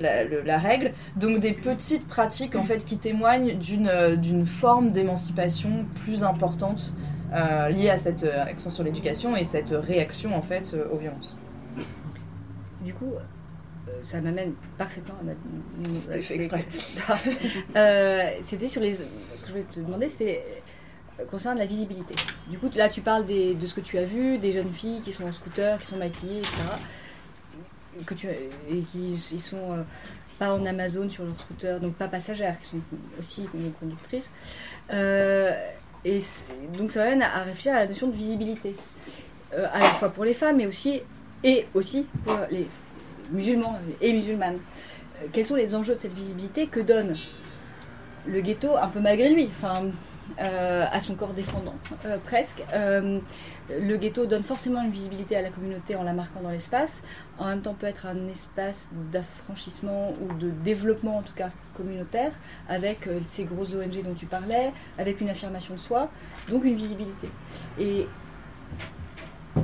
[0.00, 0.92] la, la, règle.
[1.16, 6.94] Donc des petites pratiques en fait qui témoignent d'une forme d'émancipation plus importante
[7.32, 11.36] euh, liée à cette euh, accent sur l'éducation et cette réaction en fait aux violences.
[12.80, 13.12] Du coup,
[14.02, 15.94] ça m'amène parfaitement à ma...
[15.94, 16.66] C'était fait exprès.
[18.42, 18.94] c'était sur les...
[18.94, 20.44] Ce que je voulais te demander, c'était
[21.30, 22.14] concernant la visibilité.
[22.48, 25.00] Du coup, là, tu parles des, de ce que tu as vu, des jeunes filles
[25.00, 26.62] qui sont en scooter, qui sont maquillées, etc.
[28.06, 29.82] Que tu, et qui ils sont euh,
[30.38, 32.82] pas en Amazon sur leur scooter, donc pas passagères, qui sont
[33.18, 33.46] aussi
[33.78, 34.30] conductrices.
[34.90, 35.52] Euh,
[36.04, 36.18] et
[36.76, 38.74] donc, ça m'amène à, réfléchir à la notion de visibilité,
[39.54, 41.00] euh, à la fois pour les femmes, mais aussi
[41.44, 42.68] et aussi pour les
[43.30, 44.58] musulmans et musulmanes.
[45.22, 47.16] Euh, quels sont les enjeux de cette visibilité que donne
[48.26, 49.82] le ghetto un peu malgré lui enfin,
[50.40, 51.74] euh, à son corps défendant,
[52.24, 52.62] presque.
[53.80, 57.02] Le ghetto donne forcément une visibilité à la communauté en la marquant dans l'espace.
[57.38, 62.32] En même temps, peut être un espace d'affranchissement ou de développement, en tout cas communautaire,
[62.68, 66.10] avec euh, ces grosses ONG dont tu parlais, avec une affirmation de soi,
[66.48, 67.28] donc une visibilité.
[67.78, 68.06] Et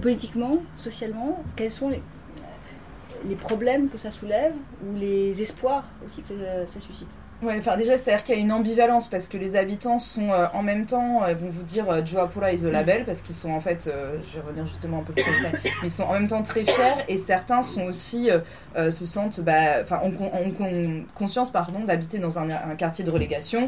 [0.01, 4.55] politiquement, socialement, quels sont les problèmes que ça soulève
[4.87, 6.35] ou les espoirs aussi que
[6.67, 7.09] ça suscite?
[7.41, 10.47] Ouais, enfin déjà, c'est-à-dire qu'il y a une ambivalence parce que les habitants sont euh,
[10.55, 13.53] en même temps, euh, vont vous dire euh, Joapura is the label parce qu'ils sont
[13.53, 15.53] en fait, euh, je vais revenir justement un peu plus tard,
[15.85, 18.29] ils sont en même temps très fiers et certains sont aussi,
[18.75, 23.67] se sentent, bah, enfin, ont, conscience, pardon, d'habiter dans un, quartier de relégation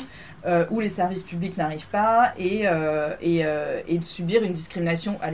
[0.71, 5.31] où les services publics n'arrivent pas et, de subir une discrimination à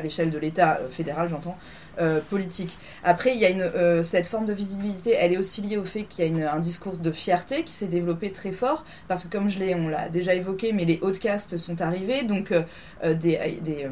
[0.00, 1.58] l'échelle de l'État fédéral, j'entends,
[2.00, 2.76] euh, politique.
[3.04, 6.04] Après, il y a euh, cette forme de visibilité, elle est aussi liée au fait
[6.04, 9.48] qu'il y a un discours de fierté qui s'est développé très fort, parce que comme
[9.48, 13.58] je l'ai, on l'a déjà évoqué, mais les hautes castes sont arrivés, donc euh, des,
[13.62, 13.88] des,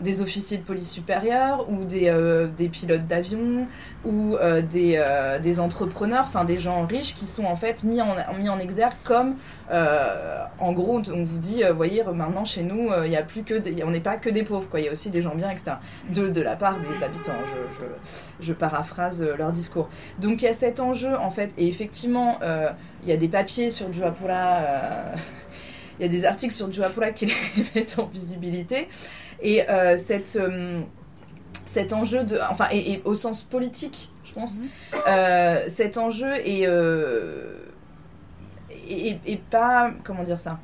[0.00, 2.12] des, officiers de police supérieure, ou des,
[2.56, 3.66] des pilotes d'avion,
[4.04, 4.36] ou
[4.70, 8.58] des, des entrepreneurs, enfin des gens riches qui sont en fait mis en, mis en
[8.58, 9.36] exergue comme
[9.70, 13.22] euh, en gros, on vous dit, euh, voyez, maintenant chez nous, il euh, y a
[13.22, 14.80] plus que, des, on n'est pas que des pauvres, quoi.
[14.80, 15.72] Il y a aussi des gens bien, etc.
[16.12, 17.32] De, de la part des habitants.
[17.46, 19.88] Je, je, je paraphrase leur discours.
[20.18, 22.38] Donc il y a cet enjeu, en fait, et effectivement,
[23.02, 24.58] il y a des papiers sur Juapura.
[25.98, 27.34] Il y a des articles sur Juapura qui les
[27.74, 28.88] mettent en visibilité.
[29.42, 29.62] Et
[29.98, 30.38] cette,
[31.66, 35.68] cet enjeu de, enfin, et, et, au sens politique, je pense, -hmm.
[35.68, 36.66] cet enjeu est
[38.90, 39.92] et, pas.
[40.04, 40.58] Comment dire ça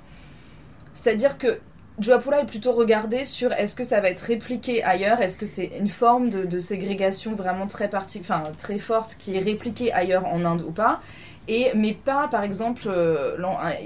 [0.94, 1.60] C'est-à-dire que
[1.98, 5.72] Joapula est plutôt regardé sur est-ce que ça va être répliqué ailleurs, est-ce que c'est
[5.78, 8.20] une forme de, ségrégation vraiment très, parti,
[8.58, 11.00] très forte qui est répliquée ailleurs en Inde ou pas.
[11.48, 13.36] Et, mais pas, par exemple, il euh,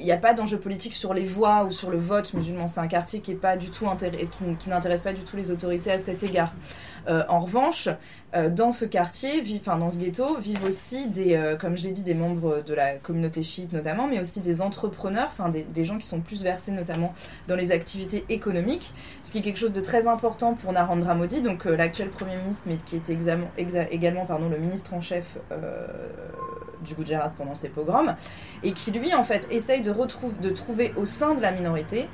[0.03, 2.67] n'y a pas d'enjeu politique sur les voix ou sur le vote musulman.
[2.67, 3.37] C'est un quartier qui
[4.67, 6.55] n'intéresse pas du tout les autorités à cet égard.
[7.09, 7.89] Euh, en revanche,
[8.35, 11.91] euh, dans ce quartier, enfin dans ce ghetto, vivent aussi des, euh, comme je l'ai
[11.91, 15.99] dit, des membres de la communauté chiite notamment, mais aussi des entrepreneurs, enfin des, gens
[15.99, 17.13] qui sont plus versés notamment
[17.49, 18.93] dans les activités économiques,
[19.25, 22.37] ce qui est quelque chose de très important pour Narendra Modi, donc euh, l'actuel premier
[22.37, 23.17] ministre, mais qui était
[23.91, 25.37] également pardon, le ministre en chef
[26.85, 28.15] du Gujarat pendant ces pogroms,
[28.63, 32.09] et qui lui en fait essaye de, de trouver au sein de la minorité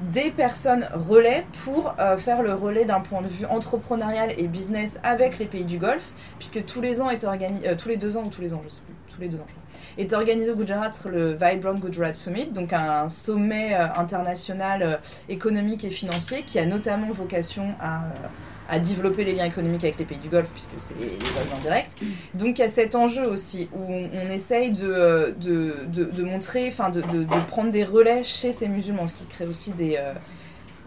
[0.00, 4.98] des personnes relais pour euh, faire le relais d'un point de vue entrepreneurial et business
[5.02, 8.16] avec les pays du Golfe, puisque tous les ans est organisé, euh, tous les deux
[8.16, 9.64] ans ou tous les ans, je sais plus, tous les deux ans je crois,
[9.98, 15.90] est organisé au Gujarat le Vibrant Gujarat Summit, donc un sommet euh, international économique et
[15.90, 18.02] financier qui a notamment vocation à
[18.70, 21.90] à développer les liens économiques avec les pays du Golfe, puisque c'est les voisins directs.
[22.34, 26.22] Donc il y a cet enjeu aussi, où on, on essaye de, de, de, de
[26.22, 29.96] montrer, enfin de, de, prendre des relais chez ces musulmans, ce qui crée aussi des...
[29.98, 30.14] Euh,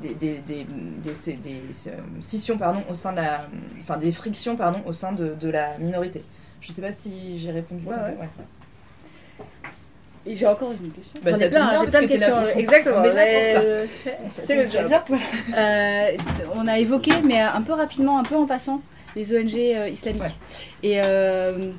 [0.02, 3.48] des, des, des, des, euh, scissions pardon, au sein de la,
[3.82, 6.24] enfin des frictions pardon, au sein de, de la minorité.
[6.62, 7.86] Je ne sais pas si j'ai répondu.
[7.86, 8.18] Ouais, ouais.
[8.20, 8.28] ouais.
[10.26, 11.20] J'ai encore une question.
[11.22, 12.48] Bah, plein, j'ai plein de questions.
[12.56, 12.98] Exactement.
[13.00, 13.62] On est là pour ça.
[13.64, 13.86] Euh,
[14.30, 14.92] c'est le job.
[15.58, 16.12] euh,
[16.56, 18.82] on a évoqué, mais un peu rapidement, un peu en passant,
[19.16, 20.24] les ONG euh, islamiques.
[20.24, 20.32] Ouais.
[20.82, 21.72] Et euh,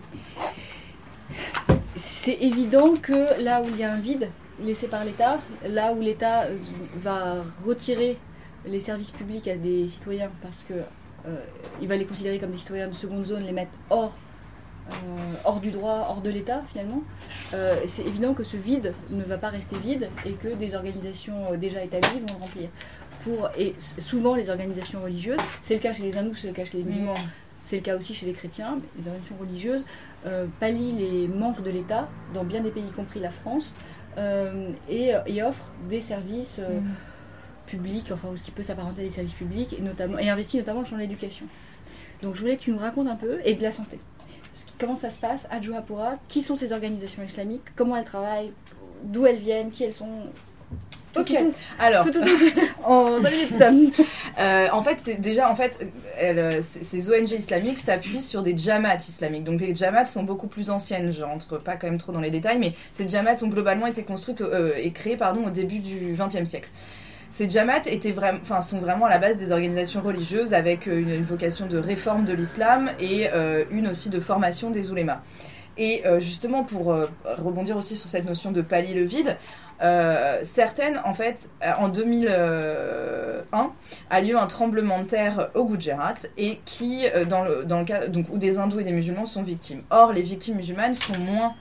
[1.96, 4.28] c'est évident que là où il y a un vide
[4.62, 6.58] laissé par l'État, là où l'État euh,
[6.96, 8.18] va retirer
[8.66, 10.74] les services publics à des citoyens parce que
[11.80, 14.12] il va les considérer comme des citoyens de seconde zone, les mettre hors
[15.44, 17.02] hors du droit, hors de l'État finalement,
[17.86, 21.82] c'est évident que ce vide ne va pas rester vide et que des organisations déjà
[21.82, 22.68] établies vont le remplir.
[23.22, 26.66] Pour, et souvent les organisations religieuses, c'est le cas chez les hindous, c'est le cas
[26.66, 27.14] chez les musulmans,
[27.62, 29.86] c'est le cas aussi chez les chrétiens, les organisations religieuses
[30.60, 33.74] pallient les manques de l'État dans bien des pays, y compris la France,
[34.88, 36.84] et, et, offrent des services mm.
[37.66, 40.82] publics, enfin ce qui peut s'apparenter à des services publics, et, notamment, et investit notamment
[40.82, 41.46] dans l'éducation.
[42.22, 43.98] Donc je voulais que tu nous racontes un peu, et de la santé.
[44.78, 48.52] Comment ça se passe à Johapura Qui sont ces organisations islamiques Comment elles travaillent
[49.04, 50.26] D'où elles viennent Qui elles sont
[51.16, 51.36] ok.
[51.78, 52.18] Alors, tout,
[52.84, 53.18] en,
[54.38, 55.78] euh, en fait, c'est déjà en fait,
[56.62, 59.44] ces ONG islamiques s'appuient sur des jamats islamiques.
[59.44, 61.12] Donc les jamats sont beaucoup plus anciennes.
[61.12, 64.02] Je rentre pas quand même trop dans les détails, mais ces jamats ont globalement été
[64.02, 66.68] construites euh, et créées pardon au début du XXe siècle.
[67.34, 71.78] Ces enfin, sont vraiment à la base des organisations religieuses avec euh, une, vocation de
[71.78, 75.20] réforme de l'islam et euh, une aussi de formation des oulémas.
[75.76, 79.36] Et euh, justement, pour rebondir aussi sur cette notion de pallier le vide,
[80.44, 83.72] certaines, en fait, en 2001,
[84.10, 88.06] a lieu un tremblement de terre au Gujarat et qui, dans le, dans le cas,
[88.06, 89.82] donc, où des hindous et des musulmans sont victimes.
[89.90, 91.54] Or, les victimes musulmanes sont moins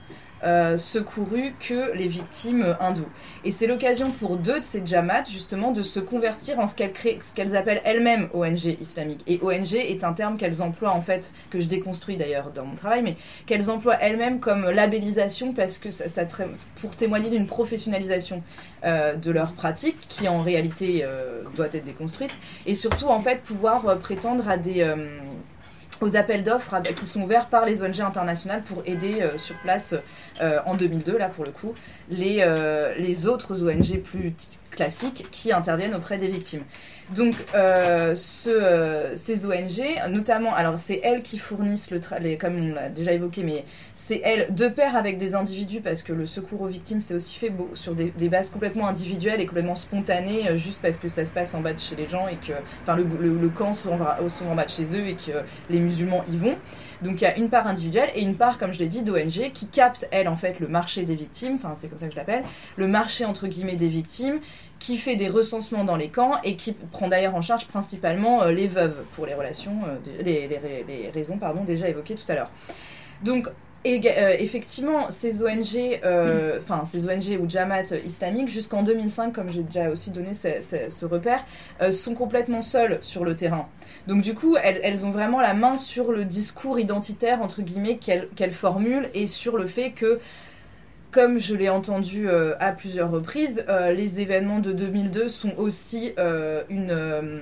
[0.44, 3.08] euh, secouru que les victimes hindoues.
[3.44, 7.56] Et c'est l'occasion pour deux de ces jamats justement de se convertir en ce qu'elles
[7.56, 9.22] appellent elles-mêmes ONG islamiques.
[9.26, 12.74] Et ONG est un terme qu'elles emploient en fait, que je déconstruis d'ailleurs dans mon
[12.74, 16.22] travail, mais qu'elles emploient elles-mêmes comme labellisation parce que ça,
[16.76, 18.42] pour témoigner d'une professionnalisation
[18.84, 23.40] euh, de leur pratique qui en réalité euh, doit être déconstruite et surtout en fait
[23.42, 24.82] pouvoir prétendre à des
[26.00, 29.94] aux appels d'offres qui sont ouverts par les ONG internationales pour aider euh, sur place
[30.42, 31.74] euh, en 2002, là pour le coup,
[32.10, 34.34] les, euh, les autres ONG plus
[34.70, 36.64] classiques qui interviennent auprès des victimes.
[37.14, 42.88] Donc, ce, ces ONG, notamment, alors c'est elles qui fournissent le travail, comme on l'a
[42.88, 43.64] déjà évoqué, mais
[44.04, 47.38] c'est elle de pair avec des individus parce que le secours aux victimes c'est aussi
[47.38, 51.32] fait sur des, bases complètement individuelles et complètement spontanées euh, juste parce que ça se
[51.32, 54.64] passe en bas de chez les gens et que enfin le, camp sont, en bas
[54.64, 55.32] de chez eux et que
[55.70, 56.54] les musulmans y vont
[57.00, 59.52] donc il y a une part individuelle et une part comme je l'ai dit d'ONG
[59.54, 62.18] qui capte elle en fait le marché des victimes enfin c'est comme ça que je
[62.18, 62.44] l'appelle
[62.76, 64.40] le marché entre guillemets des victimes
[64.80, 68.52] qui fait des recensements dans les camps et qui prend d'ailleurs en charge principalement euh,
[68.52, 72.50] les veuves pour les relations, euh, les, les, raisons pardon, déjà évoquées tout à l'heure.
[73.22, 73.48] Donc
[73.86, 79.52] et euh, effectivement, ces ONG, euh, enfin ces ONG ou Jamaat islamiques, jusqu'en 2005, comme
[79.52, 81.44] j'ai déjà aussi donné ce, repère,
[81.82, 83.68] euh, sont complètement seules sur le terrain.
[84.06, 88.52] Donc du coup, elles, ont vraiment la main sur le discours identitaire entre guillemets qu'elles
[88.52, 90.18] formulent et sur le fait que
[91.10, 96.12] comme je l'ai entendu à plusieurs reprises, les événements de 2002 sont aussi
[96.68, 97.40] une,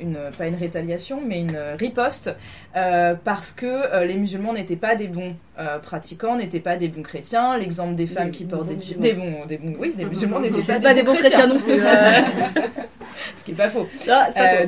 [0.00, 2.34] une, pas une rétaliation, mais une riposte,
[2.74, 5.36] parce que les musulmans n'étaient pas des bons
[5.82, 7.56] pratiquants, n'étaient pas des bons chrétiens.
[7.58, 10.94] L'exemple des femmes qui portent des, des, bons, des bons, oui, les musulmans n'étaient pas,
[10.94, 11.80] des bons chrétiens non plus.
[13.36, 13.86] Ce qui est pas faux.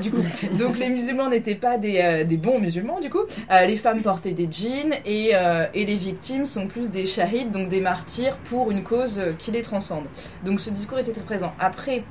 [0.00, 0.22] Du coup,
[0.58, 3.22] donc les musulmans n'étaient pas des, des, bons musulmans, du coup.
[3.50, 5.32] les femmes portaient des jeans et,
[5.74, 9.62] et les victimes sont plus des shahids, donc des martyrs pour une cause qui les
[9.62, 10.04] transcende.
[10.44, 11.52] Donc ce discours était très présent.
[11.60, 12.02] Après,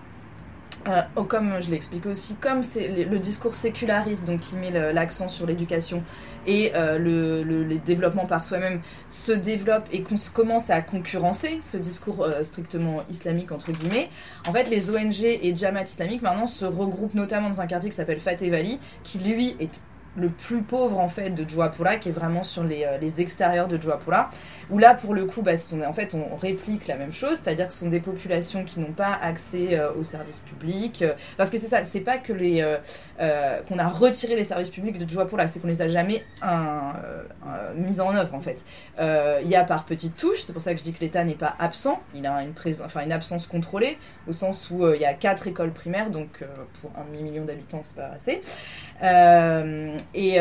[0.87, 5.27] euh, oh, comme je l'explique aussi, comme c'est le, discours séculariste, donc qui met l'accent
[5.27, 6.03] sur l'éducation
[6.47, 12.43] et euh, le, développement par soi-même, se développe et commence à concurrencer ce discours euh,
[12.43, 14.09] strictement islamique, entre guillemets,
[14.47, 17.95] en fait, les ONG et Jamaat islamique maintenant se regroupent notamment dans un quartier qui
[17.95, 19.81] s'appelle Fateh Valley, qui lui est
[20.17, 23.81] le plus pauvre en fait de Joapura, qui est vraiment sur les, les extérieurs de
[23.81, 24.31] Joapura.
[24.69, 25.53] Où là, pour le coup, bah,
[25.87, 28.91] en fait, on réplique la même chose, c'est-à-dire que ce sont des populations qui n'ont
[28.91, 31.01] pas accès euh, aux services publics.
[31.01, 32.61] Euh, parce que c'est ça, c'est pas que les
[33.19, 36.23] euh, qu'on a retiré les services publics de Joie c'est qu'on les a jamais
[37.75, 38.63] mis en œuvre en fait.
[38.99, 41.33] Il y a par petites touches, c'est pour ça que je dis que l'État n'est
[41.33, 42.01] pas absent.
[42.13, 45.47] Il a une présence, enfin une absence contrôlée, au sens où il y a quatre
[45.47, 46.43] écoles primaires, donc
[46.81, 48.41] pour un demi million d'habitants, c'est pas assez.
[50.13, 50.37] Et,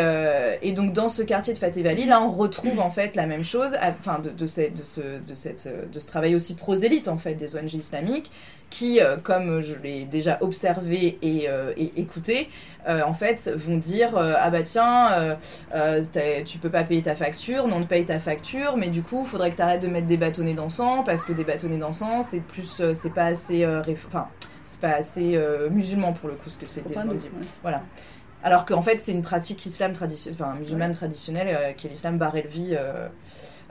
[0.63, 3.77] et, donc dans ce quartier de Fateh là, on retrouve en fait la même chose,
[4.01, 7.75] enfin de, de, ce, de, cette, de ce travail aussi prosélyte en fait des ONG
[7.75, 8.31] islamiques
[8.71, 12.51] qui, euh, comme je l'ai déjà observé et, euh, écouté,
[12.89, 15.37] euh, en fait, vont dire ah bah tiens,
[16.45, 19.23] tu peux pas payer ta facture, non, on te paye ta facture, mais du coup,
[19.23, 22.29] il faudrait que tu arrêtes de mettre des bâtonnets d'encens parce que des bâtonnets d'encens,
[22.31, 24.29] c'est plus, c'est pas assez, enfin,
[24.65, 25.39] c'est pas assez
[25.71, 26.85] musulman pour le coup, ce que c'est
[27.63, 27.83] Voilà.
[28.49, 32.75] Alors qu'en fait, c'est une pratique islam enfin musulmane traditionnelle, qui est l'islam barelvi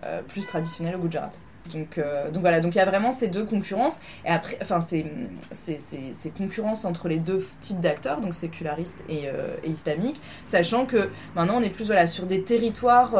[0.06, 1.32] euh, plus traditionnel au Gujarat.
[1.74, 4.80] Donc, euh, donc voilà, donc il y a vraiment ces deux concurrences et après, enfin
[4.80, 5.08] ces,
[5.52, 10.86] ces, ces, concurrences entre les deux types d'acteurs, donc sécularistes et, euh, et, islamiques, sachant
[10.86, 13.16] que maintenant on est plus voilà sur des territoires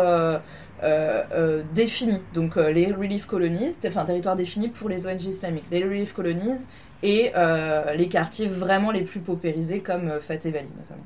[1.74, 2.22] définis.
[2.36, 5.66] Donc les relief colonies, enfin territoires définis pour les ONG islamiques.
[5.72, 6.68] Les relief colonies
[7.02, 7.32] et
[7.96, 11.06] les quartiers vraiment les plus paupérisés comme Fateh Valley notamment.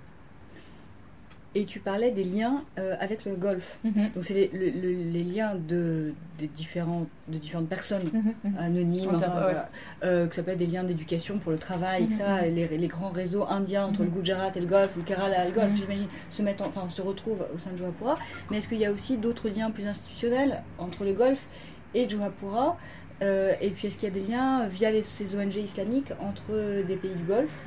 [1.53, 3.77] Et tu parlais des liens euh, avec le golf.
[3.83, 4.11] Mhm.
[4.15, 8.57] Donc, c'est les, les, liens de, des différents, de différentes personnes mhm, mhm.
[8.57, 9.65] anonymes, enfin,
[10.03, 12.23] euh, que ça peut être des liens d'éducation pour le travail, etc.
[12.53, 15.53] Les, les, grands réseaux indiens entre le Gujarat et le golf, le Kerala et le
[15.53, 18.17] golf, j'imagine, se, mettent enfin, se retrouvent au sein de Johapura.
[18.49, 21.47] Mais est-ce qu'il y a aussi d'autres liens plus institutionnels entre le golf
[21.93, 22.77] et Johapura
[23.21, 26.81] euh, Et puis, est-ce qu'il y a des liens via les, ces ONG islamiques entre
[26.87, 27.65] des pays du golfe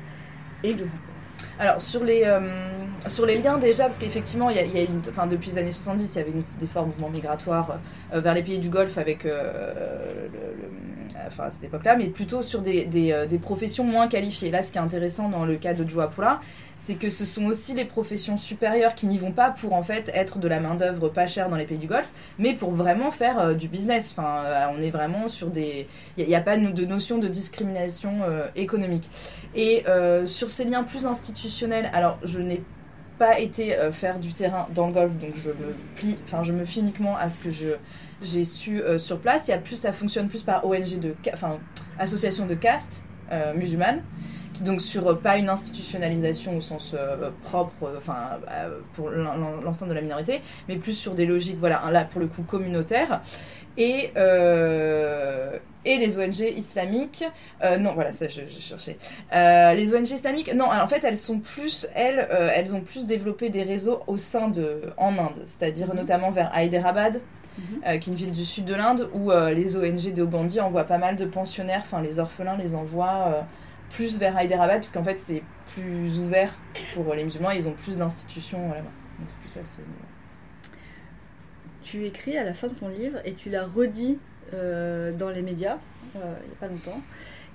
[0.63, 1.14] et Johapura?
[1.59, 2.39] Alors sur les, euh,
[3.07, 6.11] sur les liens déjà, parce qu'effectivement, il y a, une, enfin, depuis les années 70,
[6.13, 7.79] il y avait des forts mouvements migratoires
[8.13, 10.27] euh, vers les pays du Golfe avec, euh,
[11.27, 14.51] enfin, à cette époque-là, mais plutôt sur des, professions moins qualifiées.
[14.51, 16.41] Là, ce qui est intéressant dans le cas de Joapula,
[16.85, 20.11] c'est que ce sont aussi les professions supérieures qui n'y vont pas pour en fait
[20.13, 23.09] être de la main d'œuvre pas chère dans les pays du Golfe, mais pour vraiment
[23.09, 24.13] faire euh, du business.
[24.15, 28.19] Enfin, euh, on est vraiment sur des, il n'y a, pas de notion de discrimination
[28.21, 29.09] euh, économique.
[29.55, 29.83] Et
[30.25, 32.61] sur ces liens plus institutionnels, alors je n'ai
[33.17, 36.65] pas été faire du terrain dans le Golfe, donc je me plie, enfin je me
[36.65, 37.69] fie uniquement à ce que je
[38.21, 39.47] j'ai su sur place.
[39.47, 41.57] Il y a plus, ça fonctionne plus par ONG de, enfin
[41.97, 43.05] association de caste
[43.55, 44.01] musulmane
[44.61, 48.39] donc sur euh, pas une institutionnalisation au sens euh, propre, euh, enfin
[48.93, 52.43] pour l'ensemble de la minorité, mais plus sur des logiques, voilà, là pour le coup
[52.43, 53.21] communautaires.
[53.77, 57.25] Et, et les ONG islamiques,
[57.61, 58.97] non, voilà, ça je, cherchais.
[59.33, 62.25] les ONG islamiques, non, en fait, elles sont plus, elles,
[62.55, 65.97] elles ont plus développé des réseaux au sein de, en Inde, c'est-à-dire mhm.
[65.97, 67.19] notamment vers Hyderabad,
[67.57, 67.99] mhm.
[67.99, 70.97] qui est une ville du sud de l'Inde, où les ONG de Obandi envoient pas
[70.97, 73.45] mal de pensionnaires, enfin les orphelins les envoient
[73.95, 76.51] plus vers Hyderabad, puisqu'en fait c'est plus ouvert
[76.93, 78.91] pour les musulmans, ils ont plus d'institutions là-bas.
[79.19, 79.81] Donc c'est plus ça.
[81.81, 84.17] Tu écris à la fin de ton livre et tu l'as redit
[84.53, 85.77] euh, dans les médias
[86.15, 87.01] euh, il n'y a pas longtemps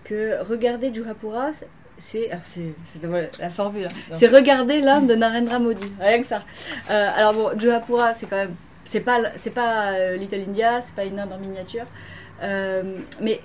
[0.03, 1.69] que regarder Juhapura, c'est
[1.99, 2.31] c'est
[3.39, 4.15] la formule hein.
[4.15, 6.43] c'est regarder l'Inde de Narendra Modi rien que ça
[6.91, 11.05] euh, alors bon Juhapura c'est quand même c'est pas c'est pas Little India c'est pas
[11.05, 11.85] une Inde en miniature
[12.41, 13.41] mais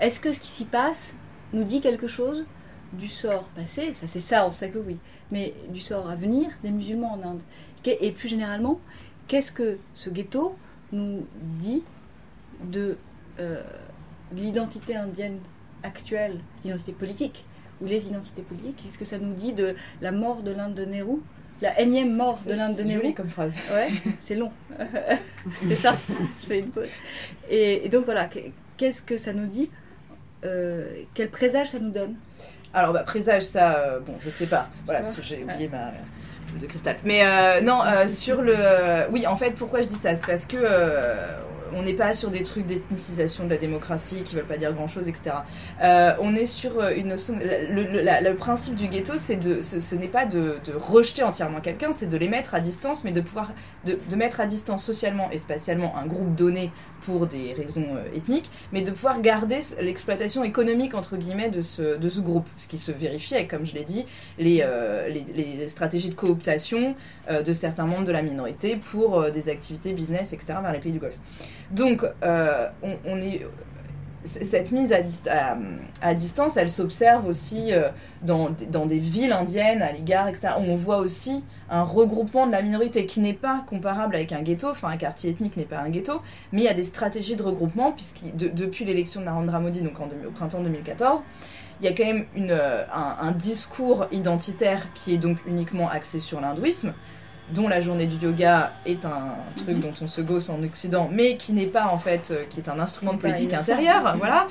[0.00, 1.14] est-ce que ce qui s'y passe
[1.52, 2.44] nous dit quelque chose
[2.92, 4.98] du sort passé, ça c'est ça, on sait que oui,
[5.30, 7.40] mais du sort à venir des musulmans en Inde.
[7.86, 8.80] Et plus généralement,
[9.28, 10.54] qu'est-ce que ce ghetto
[10.92, 11.26] nous
[11.58, 11.82] dit
[12.64, 12.96] de
[13.40, 13.62] euh,
[14.34, 15.38] l'identité indienne
[15.82, 17.44] actuelle, l'identité politique,
[17.80, 18.82] ou les identités politiques?
[18.84, 21.18] Qu'est-ce que ça nous dit de la mort de l'Inde de Nehru?
[21.60, 23.14] La énième mort de l'Inde de Nehru?
[23.14, 23.54] comme phrase.
[23.72, 23.88] Ouais,
[24.20, 24.52] c'est long.
[25.68, 25.96] c'est ça.
[26.42, 26.88] Je fais une pause.
[27.48, 28.28] Et, et donc voilà,
[28.76, 29.70] qu'est-ce que ça nous dit
[31.14, 32.14] quel présage ça nous donne?
[32.74, 34.68] Alors, bah, présage, ça, euh, bon, je sais pas.
[34.84, 35.90] Voilà, parce que j'ai oublié ma
[36.50, 36.96] boule de cristal.
[37.04, 38.56] Mais euh, non, sur le.
[39.10, 40.14] oui, en fait, pourquoi je dis ça?
[40.14, 40.56] C'est parce que
[41.74, 44.88] on n'est pas sur des trucs d'ethnicisation de la démocratie qui veulent pas dire grand
[44.88, 45.36] chose, etc.
[46.20, 47.34] on est sur une notion.
[47.38, 52.16] Le, principe du ghetto, c'est de, ce, n'est pas de, rejeter entièrement quelqu'un, c'est de
[52.16, 53.52] les mettre à distance, mais de pouvoir
[53.84, 56.70] de, mettre à distance socialement et spatialement un groupe donné
[57.02, 61.98] pour des raisons euh, ethniques, mais de pouvoir garder l'exploitation économique entre guillemets de ce,
[61.98, 64.06] de ce groupe, ce qui se vérifie comme je l'ai dit,
[64.38, 66.94] les, euh, les, les, stratégies de cooptation
[67.28, 70.54] euh, de certains membres de la minorité pour des activités business, etc.
[70.62, 71.18] vers les pays du Golfe.
[71.72, 73.46] Donc, on, on est
[74.24, 77.88] cette mise à, distance, elle s'observe aussi euh,
[78.22, 82.62] dans, dans, des villes indiennes, à l'égard, etc., on voit aussi un regroupement de la
[82.62, 85.90] minorité qui n'est pas comparable avec un ghetto, enfin un quartier ethnique n'est pas un
[85.90, 86.20] ghetto,
[86.52, 89.94] mais il y a des stratégies de regroupement, puisque depuis l'élection de Narendra Modi, donc
[90.00, 91.24] au printemps 2014,
[91.80, 95.88] il y a quand même une, euh, un, un, discours identitaire qui est donc uniquement
[95.88, 96.92] axé sur l'hindouisme,
[97.50, 101.36] dont la journée du yoga est un truc dont on se gosse en Occident, mais
[101.36, 104.46] qui n'est pas en fait, euh, qui est un instrument de politique intérieure, voilà,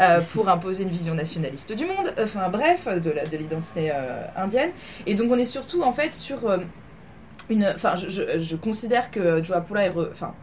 [0.00, 4.70] euh, pour imposer une vision nationaliste du monde, enfin bref, de l'identité euh, indienne.
[5.06, 6.38] Et donc on est surtout en fait sur
[7.48, 10.34] une, enfin je, je, considère que Joapula enfin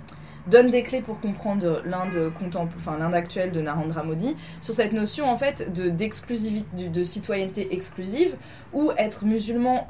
[0.48, 2.32] donne des clés pour comprendre l'Inde
[2.76, 7.74] enfin l'Inde actuelle de Narendra Modi sur cette notion en fait de d'exclusivité, de, citoyenneté
[7.74, 8.36] exclusive
[8.74, 9.88] ou être musulman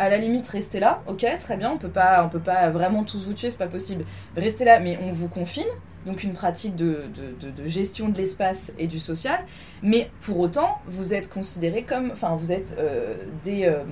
[0.00, 3.04] à la limite, restez là, ok, très bien, on peut pas, on peut pas vraiment
[3.04, 4.06] tous vous tuer, c'est pas possible.
[4.34, 5.66] Restez là, mais on vous confine,
[6.06, 7.04] donc une pratique de,
[7.40, 9.38] de, gestion de l'espace et du social.
[9.82, 13.14] Mais pour autant, vous êtes considéré comme, enfin, vous êtes euh,
[13.46, 13.82] euh,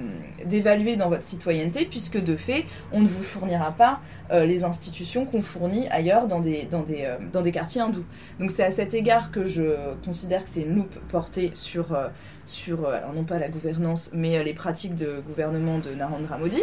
[0.46, 4.00] dévalué dans votre citoyenneté, puisque de fait, on ne vous fournira pas
[4.30, 8.04] euh, les institutions qu'on fournit ailleurs dans des, dans des, dans des quartiers hindous.
[8.40, 11.94] Donc c'est à cet égard que je considère que c'est une loupe portée sur
[12.48, 16.38] sur, euh, alors non pas la gouvernance, mais euh, les pratiques de gouvernement de Narendra
[16.38, 16.62] Modi.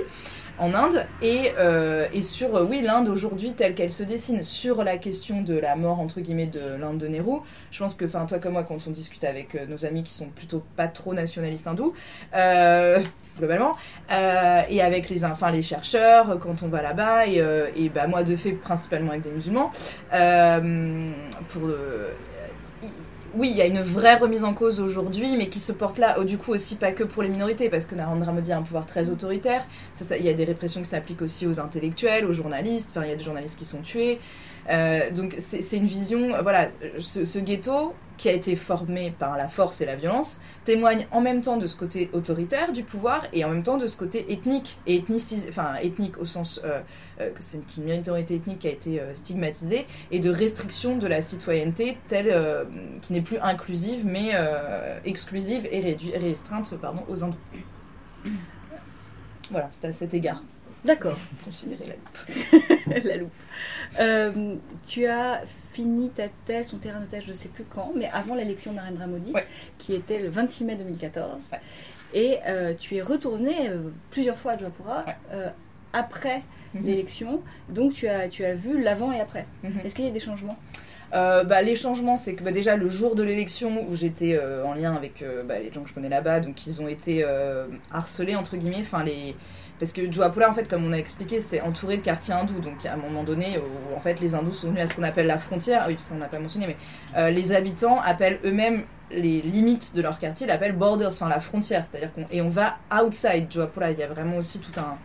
[0.58, 4.84] En Inde et, euh, et sur euh, oui l'Inde aujourd'hui telle qu'elle se dessine sur
[4.84, 7.39] la question de la mort entre guillemets de l'Inde de Nehru.
[7.72, 10.14] Je pense que enfin toi comme moi quand on discute avec euh, nos amis qui
[10.14, 11.93] sont plutôt pas trop nationalistes hindous
[13.38, 13.74] globalement
[14.10, 17.43] et avec les enfin les chercheurs quand on va là-bas et,
[17.76, 19.72] et bah moi de fait principalement avec des musulmans
[21.49, 21.62] pour
[23.38, 26.16] oui, il y a une vraie remise en cause aujourd'hui, mais qui se porte là,
[26.20, 28.62] oh, du coup aussi pas que pour les minorités, parce que Narendra Modi a un
[28.62, 29.66] pouvoir très autoritaire.
[29.94, 32.90] Ça, ça- il y a des répressions qui s'appliquent aussi aux intellectuels, aux journalistes.
[32.92, 34.20] Enfin, il y a des journalistes qui sont tués.
[34.70, 36.68] Euh, donc c'est une vision, euh, voilà,
[36.99, 41.41] ce, ghetto qui a été formé par la force et la violence témoigne en même
[41.41, 44.78] temps de ce côté autoritaire du pouvoir et en même temps de ce côté ethnique
[44.88, 45.03] et
[45.49, 46.80] enfin ethnique au sens euh,
[47.18, 51.97] que c'est une minorité ethnique qui a été stigmatisée et de restriction de la citoyenneté
[52.07, 52.34] telle
[53.01, 54.32] qui n'est plus inclusive mais
[55.03, 57.36] exclusive et restreinte pardon, aux hindous.
[59.51, 60.41] Voilà, c'est à cet égard.
[60.86, 61.18] D'accord.
[61.44, 61.98] Considérez
[62.88, 63.32] la la loupe.
[64.00, 64.56] Euh,
[64.88, 68.10] tu as fini ta thèse, ton terrain de thèse, je ne sais plus quand, mais
[68.14, 69.46] avant l'élection de Narendra Modi, Ouais.
[69.78, 71.40] qui était le 26 mai 2014.
[71.52, 71.60] Ouais.
[72.14, 75.38] Et euh, tu es retourné euh, plusieurs fois à Jaipura Ouais.
[75.94, 76.44] après
[76.76, 76.86] Mhm.
[76.86, 77.42] l'élection.
[77.70, 79.46] Donc tu as, tu as vu l'avant et après.
[79.64, 79.80] Mhm.
[79.86, 80.58] Est-ce qu'il y a des changements?
[81.14, 84.66] Euh, bah, les changements, c'est que bah, déjà le jour de l'élection où j'étais euh,
[84.66, 87.26] en lien avec euh, bah, les gens que je connais là-bas, donc ils ont été
[87.92, 89.36] harcelés entre guillemets, enfin les
[89.80, 92.59] parce que Joapula en fait comme on a expliqué c'est entouré de quartiers hindous.
[92.59, 95.03] Donc à un moment donné où en fait les hindous sont venus à ce qu'on
[95.03, 95.82] appelle la frontière.
[95.84, 96.78] Ah oui ça on n'a pas mentionné mais
[97.17, 101.86] euh, les habitants appellent eux-mêmes les limites de leur quartier l'appellent borders enfin la frontière.
[101.86, 104.97] C'est-à-dire qu'on et on va outside Joapula il y a vraiment aussi tout un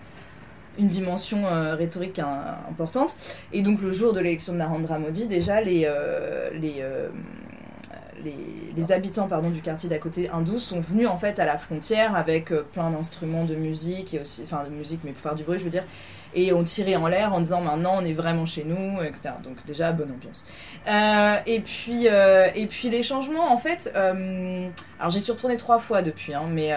[0.78, 3.14] une dimension euh, rhétorique importante.
[3.52, 7.08] Et donc le jour de l'élection de Narendra Modi, déjà les, euh, les, euh,
[8.24, 12.50] les, habitants du quartier d'à côté hindou sont venus en fait à la frontière avec
[12.50, 15.58] euh, plein d'instruments de musique et aussi, enfin de musique mais pour faire du bruit
[15.58, 15.84] je veux dire,
[16.34, 19.30] et ont tiré en l'air en disant maintenant on est vraiment chez nous, etc.
[19.44, 20.44] Donc déjà bonne ambiance.
[20.88, 25.78] Euh, et puis euh, et puis les changements en fait, alors j'y suis retournée trois
[25.78, 26.74] fois depuis, hein, mais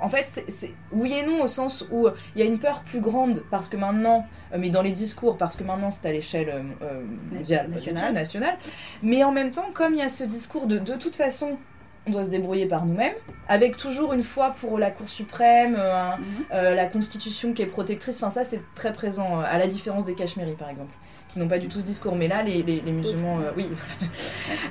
[0.00, 3.00] en fait c'est- oui et non au sens où il y a une peur plus
[3.00, 4.26] grande parce que maintenant,
[4.58, 7.02] mais dans les discours, parce que maintenant c'est à l'échelle euh, euh,
[7.32, 8.08] mondiale, Nationale.
[8.08, 8.56] tout, nationale,
[9.02, 11.58] mais en même temps, comme il y a ce discours de de toute façon,
[12.06, 13.14] on doit se débrouiller par nous-mêmes,
[13.48, 16.10] avec toujours une foi pour la Cour suprême, euh,
[16.52, 20.04] euh, la Constitution qui est protectrice, enfin ça c'est très présent, euh, à la différence
[20.04, 20.92] des Cachemiris par exemple,
[21.34, 23.68] qui n'ont pas du tout ce discours, mais là les, les, les musulmans, euh, oui,
[23.70, 24.12] voilà.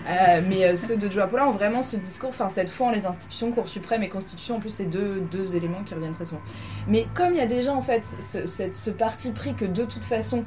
[0.09, 3.05] Euh, mais euh, ceux de Joapola ont vraiment ce discours, enfin cette foi en les
[3.05, 6.41] institutions, Cour suprême et Constitution, en plus c'est deux, deux éléments qui reviennent très souvent.
[6.88, 10.03] Mais comme il y a déjà en fait ce, ce parti pris que de toute
[10.03, 10.43] façon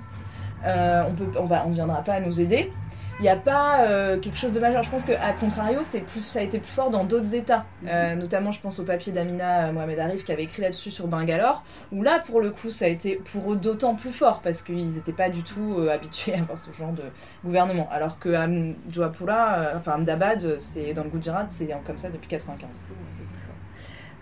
[0.65, 2.73] on peut, on va, on viendra pas à nous aider.
[3.19, 4.83] Il n'y a pas euh, quelque chose de majeur.
[4.83, 7.65] Je pense qu'à contrario, c'est plus, ça a été plus fort dans d'autres États.
[7.87, 11.07] Euh, notamment, je pense au papier d'Amina euh, Mohamed Arif qui avait écrit là-dessus sur
[11.07, 14.61] Bangalore, où là, pour le coup, ça a été pour eux d'autant plus fort parce
[14.61, 17.05] qu'ils n'étaient pas du tout euh, habitués à avoir ce genre de
[17.43, 17.89] gouvernement.
[17.91, 22.83] Alors que à euh, enfin Ahmedabad, c'est dans le Gujarat, c'est comme ça depuis 95.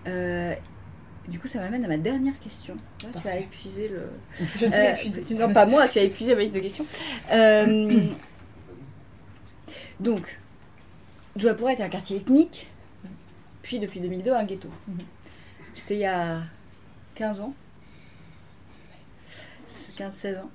[0.06, 0.54] Euh,
[1.26, 2.76] Du coup, ça m'amène à ma dernière question.
[3.02, 4.10] Là, tu as épuisé le.
[4.60, 5.24] Je t'ai épuisé.
[5.34, 6.84] Non, pas moi, tu as épuisé ma liste de questions.
[7.32, 8.08] Euh,
[10.00, 10.38] donc,
[11.36, 12.66] Joapura était un quartier ethnique,
[13.62, 14.68] puis depuis 2002, un ghetto.
[14.88, 14.98] Mhm.
[15.74, 16.40] C'était il y a
[17.14, 17.54] 15 ans.
[19.96, 20.50] 15-16 ans.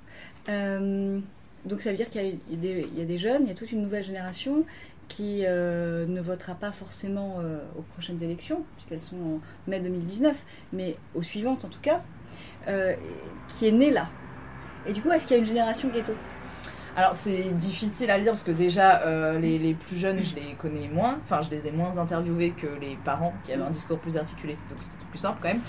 [0.50, 1.20] Euh,
[1.66, 2.66] donc ça veut dire qu'il y, a- il
[2.98, 4.66] y a des- jeunes, il y a toute une nouvelle génération
[5.08, 9.40] qui euh, ne votera pas forcément euh, aux prochaines élections, puisqu'elles sont en
[9.70, 12.02] mai 2019, mais aux suivantes en tout cas,
[13.48, 14.08] qui est née là.
[14.88, 16.14] Et du coup, est-ce qu'il y a une génération ghetto?
[16.96, 20.88] Alors c'est difficile à dire parce que déjà euh, les, plus jeunes je les connais
[20.88, 24.18] moins, enfin je les ai moins interviewés que les parents qui avaient un discours plus
[24.18, 25.62] articulé, donc c'était plus simple quand même.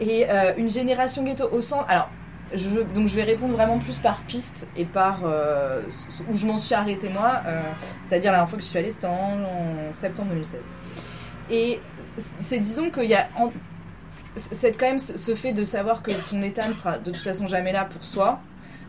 [0.00, 2.10] Et euh, une génération ghetto au sens, alors
[2.54, 5.82] je donc je vais répondre vraiment plus par piste et par euh,
[6.28, 7.42] où je m'en suis arrêtée moi,
[8.02, 10.60] c'est-à-dire la dernière fois que je suis allée c'était en, septembre 2016.
[11.50, 11.80] Et
[12.18, 13.28] c'est disons qu'il y a
[14.36, 17.46] c'est quand même ce fait de savoir que son état ne sera de toute façon
[17.46, 18.40] jamais là pour soi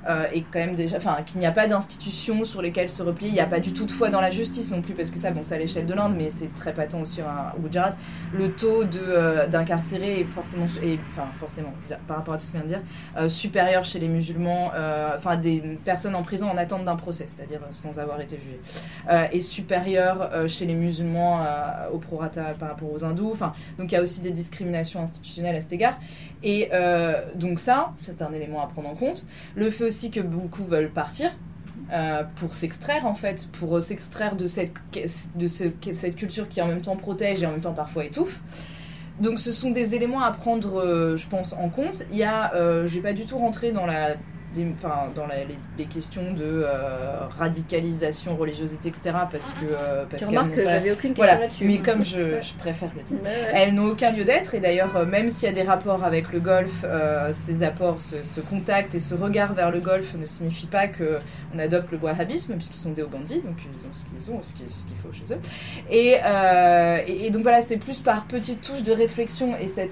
[0.09, 3.29] euh, et quand même déjà, enfin, qu'il n'y a pas d'institutions sur lesquelles se replier,
[3.29, 5.19] il n'y a pas du tout de foi dans la justice non plus, parce que
[5.19, 7.91] ça, bon, c'est à l'échelle de l'Inde, mais c'est très patent aussi à- au Gujarat.
[8.33, 12.33] Le taux de euh, d'incarcérés est forcément, et, enfin, forcément, je veux dire, par rapport
[12.35, 12.87] à tout ce que je viens de dire,
[13.17, 17.25] euh, supérieur chez les musulmans, euh, enfin, des personnes en prison en attente d'un procès,
[17.27, 18.61] c'est-à-dire euh, sans avoir été jugées,
[19.09, 21.41] euh, est supérieur chez les musulmans
[21.91, 23.31] au prorata par rapport aux hindous.
[23.31, 25.97] Enfin, donc il y a aussi des discriminations institutionnelles à cet égard.
[26.43, 29.25] Et euh, donc ça, c'est un élément à prendre en compte.
[29.55, 31.31] Le fait aussi que beaucoup veulent partir
[31.91, 37.43] euh, pour s'extraire en fait, pour s'extraire de cette culture qui en même temps protège
[37.43, 38.39] et en même temps parfois étouffe.
[39.19, 42.03] donc ce sont des éléments à prendre, euh, je pense, en compte.
[42.11, 44.15] Il y a, je vais pas du tout rentrer dans la
[44.65, 44.73] des-
[45.15, 49.11] dans la- les, les questions de euh, radicalisation, religiosité, etc.
[49.31, 51.39] Parce que euh, parce Tu remarques que j'avais aucune question voilà.
[51.39, 51.65] là-dessus.
[51.65, 53.17] Mais comme je, je préfère le dire.
[53.23, 53.47] Ouais.
[53.53, 56.31] Elles n'ont aucun lieu d'être et d'ailleurs euh, même s'il y a des rapports avec
[56.31, 60.25] le golf, euh, ces apports, ce, ce contact et ce regard vers le golf ne
[60.25, 61.17] signifie pas que
[61.55, 64.53] on adopte le wahhabisme puisqu'ils sont déobandis donc ils ont ce qu'ils ont, ce
[64.85, 65.39] qu'il faut chez eux.
[65.89, 69.87] Et, euh, et, et donc voilà c'est plus par petites touches de réflexion et c'est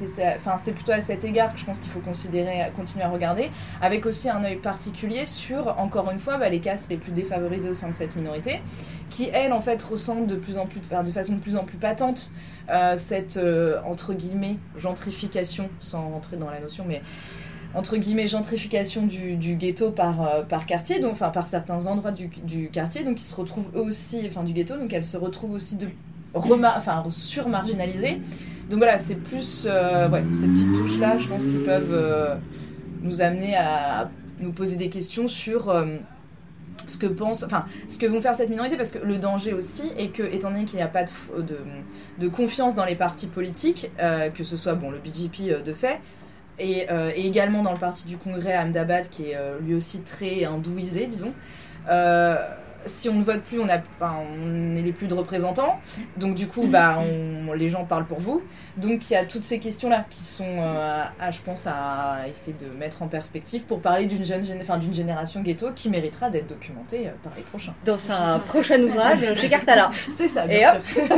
[0.73, 3.49] plutôt à cet égard que je pense qu'il faut considérer, continuer à regarder
[3.81, 7.69] avec aussi un œil particulier sur encore une fois bah, les castes les plus défavorisées
[7.69, 8.61] au sein de cette minorité
[9.09, 11.77] qui elles en fait ressentent de plus en plus, de façon de plus en plus
[11.77, 12.31] patente
[12.69, 17.01] euh, cette euh, entre guillemets gentrification, sans rentrer dans la notion, mais
[17.75, 22.69] entre guillemets gentrification du, ghetto par, euh, par quartier, donc enfin par certains endroits du,
[22.71, 25.77] quartier, donc ils se retrouvent eux aussi, enfin du ghetto, donc elles se retrouvent aussi
[25.77, 25.87] de
[26.33, 28.21] enfin surmarginalisées.
[28.69, 32.39] Donc voilà, c'est plus euh, ouais, ces petites touches là, je pense qu'ils peuvent
[33.03, 35.97] nous amener à nous poser des questions sur euh,
[36.87, 39.91] ce que pense, enfin ce que vont faire cette minorité, parce que le danger aussi
[39.97, 41.45] est que, étant donné qu'il n'y a pas de, f-
[42.19, 45.73] de, confiance dans les partis politiques, euh, que ce soit bon le BJP euh, de
[45.73, 45.99] fait,
[46.59, 49.73] et, euh, et également dans le parti du Congrès à Ahmedabad, qui est euh, lui
[49.73, 51.33] aussi très hindouisé, disons.
[52.85, 55.79] Si on ne vote plus, on n'est plus de représentants.
[56.17, 58.41] Donc du coup, bah, on- les gens parlent pour vous.
[58.77, 62.55] Donc il y a toutes ces questions-là qui sont, euh, à, je pense, à essayer
[62.61, 66.47] de mettre en perspective pour parler d'une jeune, enfin, d'une génération ghetto qui méritera d'être
[66.47, 67.73] documentée euh, par les prochains.
[67.85, 69.91] Dans un prochain ouvrage chez Cartala.
[70.17, 70.85] C'est ça, Et bien hop.
[70.85, 71.03] sûr.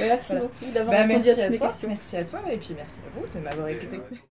[0.00, 0.44] Merci Voilà.
[0.44, 1.88] beaucoup d'avoir Bah, répondu à mes toi, questions.
[1.88, 4.00] merci à toi, et puis merci à vous de m'avoir écouté.